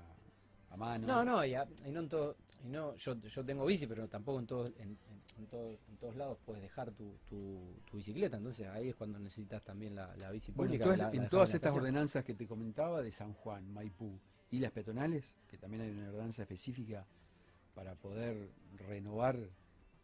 a 0.75 0.77
mano. 0.77 1.07
No, 1.07 1.23
no, 1.25 1.43
y, 1.45 1.53
a- 1.55 1.67
y 1.85 1.91
no 1.91 2.01
en 2.01 2.09
todo, 2.09 2.35
y 2.63 2.69
no, 2.69 2.95
yo, 2.95 3.15
yo 3.15 3.43
tengo 3.45 3.65
bici, 3.65 3.87
pero 3.87 4.07
tampoco 4.07 4.39
en 4.39 4.45
todos, 4.47 4.71
en, 4.77 4.89
en- 4.89 4.97
en 5.37 5.47
todo- 5.47 5.77
en 5.89 5.97
todos 5.97 6.15
lados 6.15 6.37
puedes 6.45 6.61
dejar 6.61 6.91
tu, 6.91 7.17
tu, 7.27 7.75
tu 7.89 7.97
bicicleta, 7.97 8.37
entonces 8.37 8.67
ahí 8.67 8.89
es 8.89 8.95
cuando 8.95 9.19
necesitas 9.19 9.63
también 9.63 9.95
la, 9.95 10.15
la 10.17 10.31
bici 10.31 10.51
Bueno, 10.51 10.73
en 10.73 10.79
pública. 10.79 10.83
todas, 10.85 10.99
la- 10.99 11.49
en 11.49 11.55
estas 11.55 11.73
ordenanzas 11.73 12.23
que 12.23 12.33
te 12.35 12.47
comentaba 12.47 13.01
de 13.01 13.11
San 13.11 13.33
Juan, 13.33 13.71
Maipú 13.73 14.19
y 14.51 14.59
las 14.59 14.71
peatonales, 14.71 15.33
que 15.47 15.57
también 15.57 15.81
hay 15.83 15.89
una 15.91 16.09
ordenanza 16.09 16.43
específica 16.43 17.05
para 17.73 17.95
poder 17.95 18.51
renovar 18.87 19.37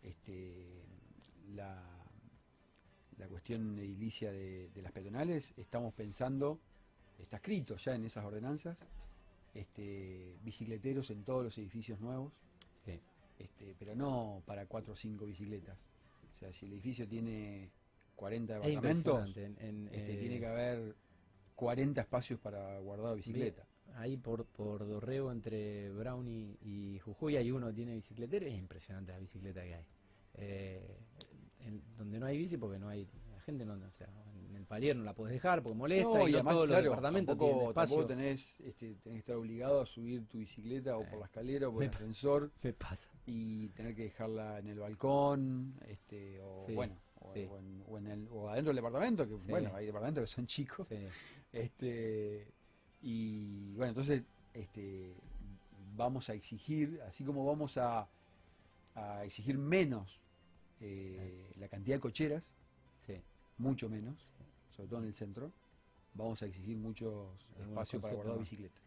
este, 0.04 0.84
la, 1.54 1.82
la 3.18 3.28
cuestión 3.28 3.78
edilicia 3.80 4.32
de, 4.32 4.70
de 4.70 4.82
las 4.82 4.92
peatonales, 4.92 5.54
estamos 5.58 5.94
pensando, 5.94 6.60
está 7.20 7.38
escrito 7.38 7.78
ya 7.78 7.96
en 7.96 8.04
esas 8.06 8.26
ordenanzas, 8.26 8.80
este, 9.54 10.36
bicicleteros 10.44 11.10
en 11.12 11.24
todos 11.24 11.44
los 11.44 11.58
edificios 11.58 12.00
nuevos, 12.00 12.32
Sí. 12.86 13.00
este, 13.40 13.76
pero 13.78 13.96
no 13.96 14.42
para 14.46 14.66
cuatro 14.66 14.94
o 14.94 14.96
cinco 14.96 15.26
bicicletas. 15.26 15.78
O 16.36 16.40
sea, 16.40 16.52
si 16.54 16.66
el 16.66 16.74
edificio 16.74 17.08
tiene 17.08 17.70
40 18.16 18.58
Es 18.58 18.64
departamentos, 18.68 19.28
impresionante. 19.28 19.64
en- 19.64 19.68
en, 19.88 19.88
este, 19.88 20.14
eh, 20.14 20.18
tiene 20.20 20.40
que 20.40 20.48
haber 20.48 20.96
40 21.56 22.02
espacios 22.02 22.40
para 22.40 22.80
guardar 22.80 23.16
bicicleta. 23.16 23.66
Ahí 23.96 24.16
por, 24.18 24.46
por 24.46 24.88
Dorrego, 24.88 25.32
entre 25.32 25.90
Brown 25.92 26.26
y, 26.28 26.58
y 26.62 27.00
Jujuy, 27.00 27.36
hay 27.36 27.52
uno 27.52 27.68
que 27.68 27.74
tiene 27.74 27.94
bicicletero. 27.96 28.46
Es 28.48 28.54
impresionante 28.58 29.12
la 29.12 29.20
bicicleta 29.20 29.62
que 29.64 29.76
hay. 29.76 29.86
Eh, 30.36 30.98
en- 31.60 31.82
donde 31.98 32.20
no 32.20 32.26
hay 32.26 32.38
bici, 32.38 32.58
porque 32.58 32.80
no 32.80 32.88
hay. 32.88 33.06
La 33.34 33.42
gente 33.42 33.66
no. 33.66 33.74
O 33.74 33.92
sea, 33.92 34.08
palier 34.72 34.96
no 34.96 35.04
la 35.04 35.14
puedes 35.14 35.34
dejar 35.34 35.62
porque 35.62 35.78
molesta 35.78 36.18
No, 36.20 36.28
y, 36.28 36.32
no 36.32 36.38
además, 36.38 36.54
todos 36.54 36.68
claro, 36.68 36.82
los 36.84 36.90
departamentos 36.92 37.34
tampoco, 37.38 37.50
tienen 37.52 37.68
espacio. 37.68 37.96
tampoco 37.98 38.08
tenés, 38.08 38.60
este, 38.62 38.96
tenés 38.96 39.04
que 39.04 39.20
estar 39.20 39.36
obligado 39.36 39.82
a 39.82 39.86
subir 39.86 40.26
tu 40.28 40.38
bicicleta 40.40 40.98
o 40.98 41.04
por 41.06 41.20
la 41.20 41.26
escalera 41.26 41.68
o 41.68 41.74
por 41.74 41.84
el 41.84 41.90
me- 41.92 41.96
ascensor 41.96 42.52
¿Qué 42.62 42.72
pasa? 42.74 43.10
y 43.26 43.68
tener 43.70 43.96
que 43.96 44.04
dejarla 44.04 44.60
en 44.60 44.68
el 44.70 44.80
balcón, 44.80 45.74
este, 45.88 46.40
o 46.42 46.64
Sí, 46.66 46.74
bueno, 46.74 46.96
o, 47.20 47.34
sí. 47.34 47.46
o 47.50 47.58
en, 47.60 47.84
o 47.88 47.98
en 47.98 48.08
el, 48.08 48.28
o 48.32 48.50
adentro 48.50 48.70
del 48.70 48.78
departamento, 48.78 49.28
que 49.28 49.38
Sí. 49.38 49.52
bueno, 49.52 49.76
hay 49.76 49.86
departamentos 49.86 50.24
que 50.24 50.36
son 50.36 50.48
chicos, 50.48 50.88
este, 51.52 52.48
y 53.02 53.74
bueno, 53.76 53.90
entonces, 53.90 54.24
este, 54.54 55.14
vamos 55.98 56.30
a 56.30 56.34
exigir, 56.34 57.02
así 57.08 57.24
como 57.26 57.46
vamos 57.46 57.78
a, 57.78 58.08
a 58.96 59.26
exigir 59.26 59.58
menos 59.58 60.20
eh, 60.80 61.52
la 61.60 61.68
cantidad 61.68 61.98
de 61.98 62.02
cocheras, 62.02 62.50
mucho 63.58 63.88
menos, 63.90 64.18
sobre 64.82 64.90
todo 64.90 65.00
en 65.02 65.06
el 65.06 65.14
centro, 65.14 65.52
vamos 66.16 66.42
a 66.42 66.48
exigir 66.48 66.76
muchos 66.76 67.28
buen 67.56 67.70
espacios 67.70 68.02
para 68.02 68.16
guardar 68.16 68.40
bicicleta. 68.40 68.80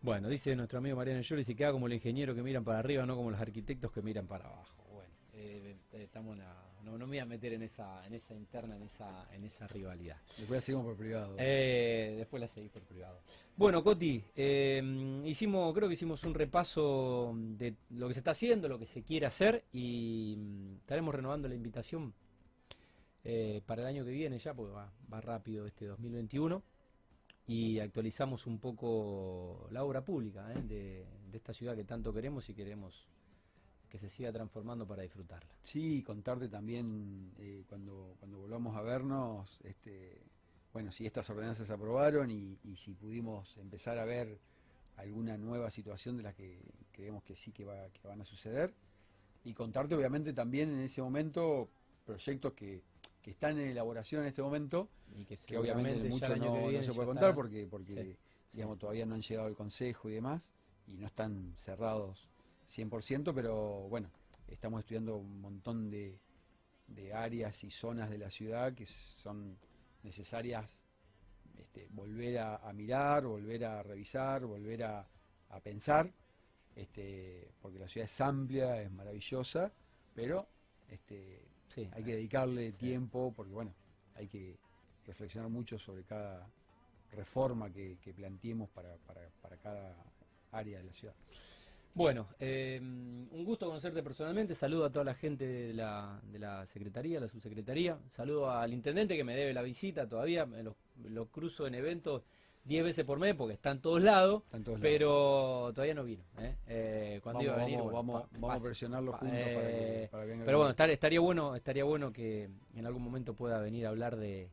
Bueno, 0.00 0.28
dice 0.28 0.56
nuestro 0.56 0.78
amigo 0.78 0.96
Mariano 0.96 1.20
Llori, 1.20 1.44
se 1.44 1.54
queda 1.54 1.72
como 1.72 1.86
el 1.88 1.92
ingeniero 1.92 2.34
que 2.34 2.42
miran 2.42 2.64
para 2.64 2.78
arriba, 2.78 3.04
no 3.04 3.14
como 3.14 3.30
los 3.30 3.40
arquitectos 3.40 3.92
que 3.92 4.00
miran 4.00 4.26
para 4.26 4.46
abajo. 4.46 4.82
Bueno, 4.92 5.10
eh, 5.34 5.76
eh, 5.92 6.02
estamos 6.04 6.32
en 6.34 6.38
la- 6.40 6.70
no, 6.84 6.92
no 6.92 7.06
me 7.06 7.12
voy 7.12 7.18
a 7.18 7.24
meter 7.26 7.52
en 7.54 7.62
esa, 7.62 8.06
en 8.06 8.14
esa 8.14 8.34
interna, 8.34 8.76
en 8.76 8.82
esa, 8.82 9.26
en 9.34 9.44
esa 9.44 9.66
rivalidad. 9.66 10.16
Después 10.38 10.56
la 10.58 10.60
seguimos 10.62 10.86
por 10.86 10.96
privado. 10.96 11.36
Eh, 11.38 12.14
después 12.18 12.40
la 12.40 12.48
seguís 12.48 12.70
por 12.70 12.82
privado. 12.82 13.20
Bueno, 13.56 13.82
Coti, 13.84 14.22
eh, 14.36 15.22
hicimos, 15.26 15.74
creo 15.74 15.88
que 15.88 15.94
hicimos 15.94 16.22
un 16.24 16.34
repaso 16.34 17.34
de 17.36 17.74
lo 17.90 18.08
que 18.08 18.14
se 18.14 18.20
está 18.20 18.30
haciendo, 18.32 18.68
lo 18.68 18.78
que 18.78 18.86
se 18.86 19.02
quiere 19.02 19.24
hacer 19.26 19.64
y 19.72 20.34
mm, 20.38 20.76
estaremos 20.80 21.14
renovando 21.14 21.48
la 21.48 21.54
invitación 21.54 22.12
eh, 23.24 23.62
para 23.66 23.82
el 23.82 23.88
año 23.88 24.04
que 24.04 24.10
viene 24.10 24.38
ya, 24.38 24.54
porque 24.54 24.72
va, 24.72 24.92
va 25.12 25.20
rápido 25.20 25.66
este 25.66 25.86
2021 25.86 26.62
y 27.46 27.78
actualizamos 27.78 28.46
un 28.46 28.58
poco 28.58 29.68
la 29.70 29.84
obra 29.84 30.04
pública 30.04 30.52
¿eh? 30.52 30.62
de, 30.62 31.06
de 31.30 31.36
esta 31.36 31.52
ciudad 31.52 31.76
que 31.76 31.84
tanto 31.84 32.12
queremos 32.12 32.48
y 32.48 32.54
queremos 32.54 33.06
que 33.88 33.98
se 33.98 34.08
siga 34.08 34.32
transformando 34.32 34.86
para 34.86 35.02
disfrutarla. 35.02 35.54
Sí, 35.62 36.02
contarte 36.02 36.48
también 36.48 37.32
eh, 37.38 37.64
cuando, 37.68 38.16
cuando 38.18 38.38
volvamos 38.38 38.76
a 38.76 38.82
vernos, 38.82 39.60
este, 39.62 40.20
bueno, 40.72 40.90
si 40.90 41.06
estas 41.06 41.30
ordenanzas 41.30 41.66
se 41.66 41.72
aprobaron 41.72 42.30
y, 42.30 42.58
y 42.64 42.76
si 42.76 42.94
pudimos 42.94 43.56
empezar 43.58 43.98
a 43.98 44.04
ver 44.04 44.38
alguna 44.96 45.36
nueva 45.36 45.70
situación 45.70 46.16
de 46.16 46.24
las 46.24 46.34
que 46.34 46.60
creemos 46.92 47.22
que 47.22 47.34
sí 47.34 47.52
que, 47.52 47.64
va, 47.64 47.88
que 47.90 48.06
van 48.06 48.20
a 48.20 48.24
suceder. 48.24 48.74
Y 49.44 49.52
contarte 49.52 49.94
obviamente 49.94 50.32
también 50.32 50.72
en 50.72 50.80
ese 50.80 51.02
momento 51.02 51.68
proyectos 52.04 52.52
que, 52.54 52.82
que 53.24 53.30
están 53.30 53.58
en 53.58 53.68
elaboración 53.68 54.20
en 54.22 54.28
este 54.28 54.42
momento, 54.42 54.86
Y 55.16 55.24
que, 55.24 55.36
que 55.38 55.56
obviamente 55.56 56.08
mucho 56.10 56.28
no, 56.36 56.68
que 56.68 56.76
no 56.78 56.82
se 56.82 56.92
puede 56.92 57.06
contar 57.06 57.34
porque, 57.34 57.66
porque 57.66 57.94
Sí, 57.94 58.16
digamos, 58.52 58.76
sí. 58.76 58.80
todavía 58.80 59.06
no 59.06 59.14
han 59.14 59.22
llegado 59.22 59.48
al 59.48 59.54
consejo 59.54 60.10
y 60.10 60.12
demás, 60.12 60.50
y 60.86 60.98
no 60.98 61.06
están 61.06 61.52
cerrados 61.56 62.28
100%, 62.68 63.32
pero 63.34 63.88
bueno, 63.88 64.10
estamos 64.48 64.80
estudiando 64.80 65.16
un 65.16 65.40
montón 65.40 65.90
de, 65.90 66.18
de 66.88 67.14
áreas 67.14 67.64
y 67.64 67.70
zonas 67.70 68.10
de 68.10 68.18
la 68.18 68.28
ciudad 68.28 68.74
que 68.74 68.84
son 68.84 69.56
necesarias 70.02 70.78
este, 71.56 71.88
volver 71.92 72.38
a, 72.40 72.56
a 72.56 72.72
mirar, 72.74 73.24
volver 73.24 73.64
a 73.64 73.82
revisar, 73.82 74.44
volver 74.44 74.84
a, 74.84 75.06
a 75.48 75.60
pensar, 75.60 76.12
este, 76.76 77.48
porque 77.62 77.78
la 77.78 77.88
ciudad 77.88 78.04
es 78.04 78.20
amplia, 78.20 78.82
es 78.82 78.90
maravillosa, 78.90 79.72
pero 80.14 80.46
este, 80.90 81.40
Sí, 81.74 81.88
hay 81.92 82.04
que 82.04 82.12
dedicarle 82.14 82.70
Sí. 82.72 82.78
tiempo 82.78 83.32
porque, 83.36 83.52
bueno, 83.52 83.72
hay 84.14 84.28
que 84.28 84.56
reflexionar 85.06 85.50
mucho 85.50 85.78
sobre 85.78 86.04
cada 86.04 86.46
reforma 87.12 87.70
que, 87.70 87.98
que 88.02 88.12
planteemos 88.12 88.68
para, 88.70 88.96
para, 89.06 89.20
para 89.42 89.56
cada 89.56 89.94
área 90.52 90.78
de 90.78 90.84
la 90.84 90.92
ciudad. 90.92 91.14
Bueno, 91.94 92.26
eh, 92.40 92.78
un 92.80 93.44
gusto 93.44 93.66
conocerte 93.66 94.02
personalmente. 94.02 94.54
Saludo 94.56 94.86
a 94.86 94.90
toda 94.90 95.04
la 95.04 95.14
gente 95.14 95.46
de 95.46 95.72
la, 95.74 96.20
de 96.32 96.40
la 96.40 96.66
secretaría, 96.66 97.20
la 97.20 97.28
subsecretaría. 97.28 97.98
Saludo 98.10 98.50
al 98.50 98.72
intendente 98.72 99.16
que 99.16 99.22
me 99.22 99.36
debe 99.36 99.54
la 99.54 99.62
visita 99.62 100.08
todavía. 100.08 100.44
Me 100.44 100.64
lo, 100.64 100.74
lo 101.04 101.26
cruzo 101.26 101.68
en 101.68 101.74
eventos 101.76 102.22
10 102.64 102.82
veces 102.84 103.04
por 103.04 103.18
mes 103.18 103.34
porque 103.34 103.54
está 103.54 103.70
en 103.70 103.80
todos 103.80 104.02
lados. 104.02 104.42
Están 104.46 104.64
todos 104.64 104.78
lados. 104.80 104.90
Pero 104.90 105.72
todavía 105.74 105.94
no 105.94 106.04
vino. 106.04 106.24
¿eh? 106.38 106.54
Eh, 106.66 107.20
cuando 107.22 107.38
vamos, 107.40 107.44
iba 107.44 107.54
a 107.54 107.64
venir, 107.64 107.78
vamos, 107.78 107.92
bueno, 107.92 108.12
vamos, 108.14 108.28
vamos 108.40 108.60
a 108.60 108.64
presionarlo 108.64 109.12
juntos 109.12 109.38
para, 109.38 109.44
que, 109.68 110.04
eh, 110.04 110.08
para 110.10 110.24
que 110.24 110.30
venga 110.30 110.44
Pero 110.46 110.58
bueno, 110.58 110.70
estar- 110.70 110.90
estaría 110.90 111.20
bueno, 111.20 111.56
estaría 111.56 111.84
bueno 111.84 112.12
que 112.12 112.48
en 112.74 112.86
algún 112.86 113.02
momento 113.02 113.34
pueda 113.34 113.60
venir 113.60 113.86
a 113.86 113.90
hablar 113.90 114.16
de, 114.16 114.48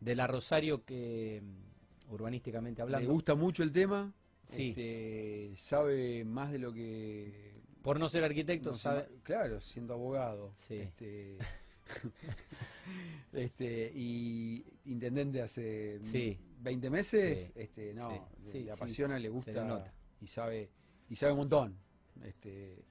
de 0.00 0.14
la 0.14 0.26
Rosario 0.26 0.84
que 0.84 1.40
mm, 1.42 2.12
urbanísticamente 2.12 2.80
le 2.80 2.82
hablando. 2.82 3.10
gusta 3.10 3.34
mucho 3.34 3.62
el 3.62 3.72
tema, 3.72 4.12
Sí. 4.46 4.68
este, 4.70 5.52
sabe 5.56 6.22
más 6.24 6.52
de 6.52 6.58
lo 6.58 6.70
que 6.70 7.54
Por 7.82 7.98
no 7.98 8.10
ser 8.10 8.24
arquitecto, 8.24 8.72
no 8.72 8.76
sabe. 8.76 9.08
claro, 9.22 9.58
siendo 9.62 9.94
abogado, 9.94 10.50
Sí. 10.52 10.76
este, 10.80 11.38
este, 13.32 13.92
y 13.94 14.64
intendente 14.86 15.42
hace 15.42 16.00
Sí. 16.02 16.38
20 16.60 16.90
meses, 16.90 17.46
Sí. 17.46 17.52
este, 17.56 17.94
no, 17.94 18.28
Sí. 18.44 18.64
le, 18.64 18.72
apasiona, 18.72 19.18
le 19.18 19.28
gusta 19.28 19.52
le 19.52 19.64
nota. 19.64 19.92
y 20.20 20.26
sabe 20.26 20.70
y 21.10 21.16
sabe 21.16 21.32
un 21.32 21.38
montón. 21.38 21.76
Este, 22.22 22.82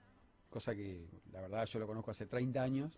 cosa 0.49 0.75
que 0.75 1.07
la 1.31 1.41
verdad 1.41 1.65
yo 1.65 1.79
lo 1.79 1.87
conozco 1.87 2.11
hace 2.11 2.27
30 2.27 2.61
años 2.61 2.93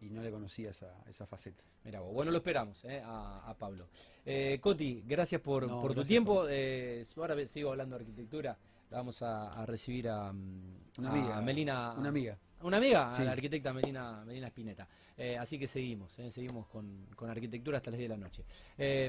y 0.00 0.10
no 0.10 0.22
le 0.22 0.30
conocía 0.30 0.70
esa, 0.70 1.02
esa 1.06 1.26
faceta. 1.26 1.62
Mira 1.84 2.00
vos. 2.00 2.12
Bueno, 2.12 2.32
lo 2.32 2.38
esperamos 2.38 2.84
eh, 2.84 3.00
a, 3.04 3.48
a 3.48 3.54
Pablo. 3.56 3.86
Eh, 4.24 4.58
Coti, 4.60 5.04
gracias 5.06 5.40
por, 5.40 5.68
No, 5.68 5.80
por 5.80 5.94
tu 5.94 6.02
tiempo. 6.02 6.46
Eh, 6.48 7.04
ahora 7.16 7.46
sigo 7.46 7.70
hablando 7.70 7.96
de 7.96 8.02
arquitectura. 8.02 8.58
La 8.90 8.96
vamos 8.98 9.22
a, 9.22 9.52
a 9.52 9.66
recibir 9.66 10.08
a, 10.08 10.32
mm, 10.32 10.80
Una 10.98 11.10
a 11.10 11.12
amiga, 11.12 11.40
Melina. 11.42 11.94
Una 11.96 12.08
amiga. 12.08 12.36
Una 12.62 12.78
amiga, 12.78 13.12
Sí. 13.14 13.22
a 13.22 13.24
la 13.26 13.32
arquitecta 13.32 13.72
Melina, 13.72 14.24
Melina 14.24 14.46
Spinetta. 14.48 14.88
Eh, 15.16 15.36
así 15.36 15.58
que 15.58 15.66
seguimos, 15.68 16.18
eh, 16.18 16.30
seguimos 16.30 16.66
con, 16.68 17.06
con 17.14 17.28
arquitectura 17.30 17.76
hasta 17.78 17.90
las 17.90 17.98
10 17.98 18.08
de 18.10 18.16
la 18.16 18.20
noche. 18.22 18.44
Eh, 18.78 19.08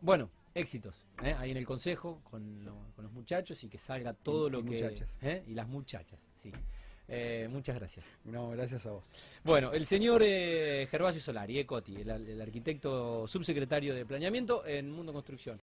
bueno, 0.00 0.30
éxitos 0.54 1.06
ahí 1.18 1.50
en 1.50 1.56
el 1.56 1.64
consejo 1.66 2.20
con, 2.24 2.64
lo- 2.64 2.92
con 2.94 3.04
los 3.04 3.12
muchachos 3.12 3.62
y 3.64 3.68
que 3.68 3.78
salga 3.78 4.12
todo 4.14 4.48
Y- 4.48 4.50
lo 4.50 4.60
y 4.60 4.64
que. 4.64 4.70
muchachas. 4.70 5.18
eh, 5.22 5.44
y 5.46 5.54
las 5.54 5.68
muchachas, 5.68 6.28
sí. 6.34 6.50
Muchas 7.50 7.76
gracias. 7.76 8.18
No, 8.24 8.50
gracias 8.50 8.84
a 8.84 8.90
vos. 8.90 9.08
Bueno, 9.44 9.72
el 9.72 9.86
señor 9.86 10.22
eh, 10.24 10.88
Gervasio 10.90 11.20
Solari, 11.20 11.64
Coti, 11.64 11.94
el, 12.00 12.10
el 12.10 12.40
arquitecto 12.42 13.28
subsecretario 13.28 13.94
de 13.94 14.04
Planeamiento 14.04 14.66
en 14.66 14.90
Mundo 14.90 15.12
Construcción. 15.12 15.60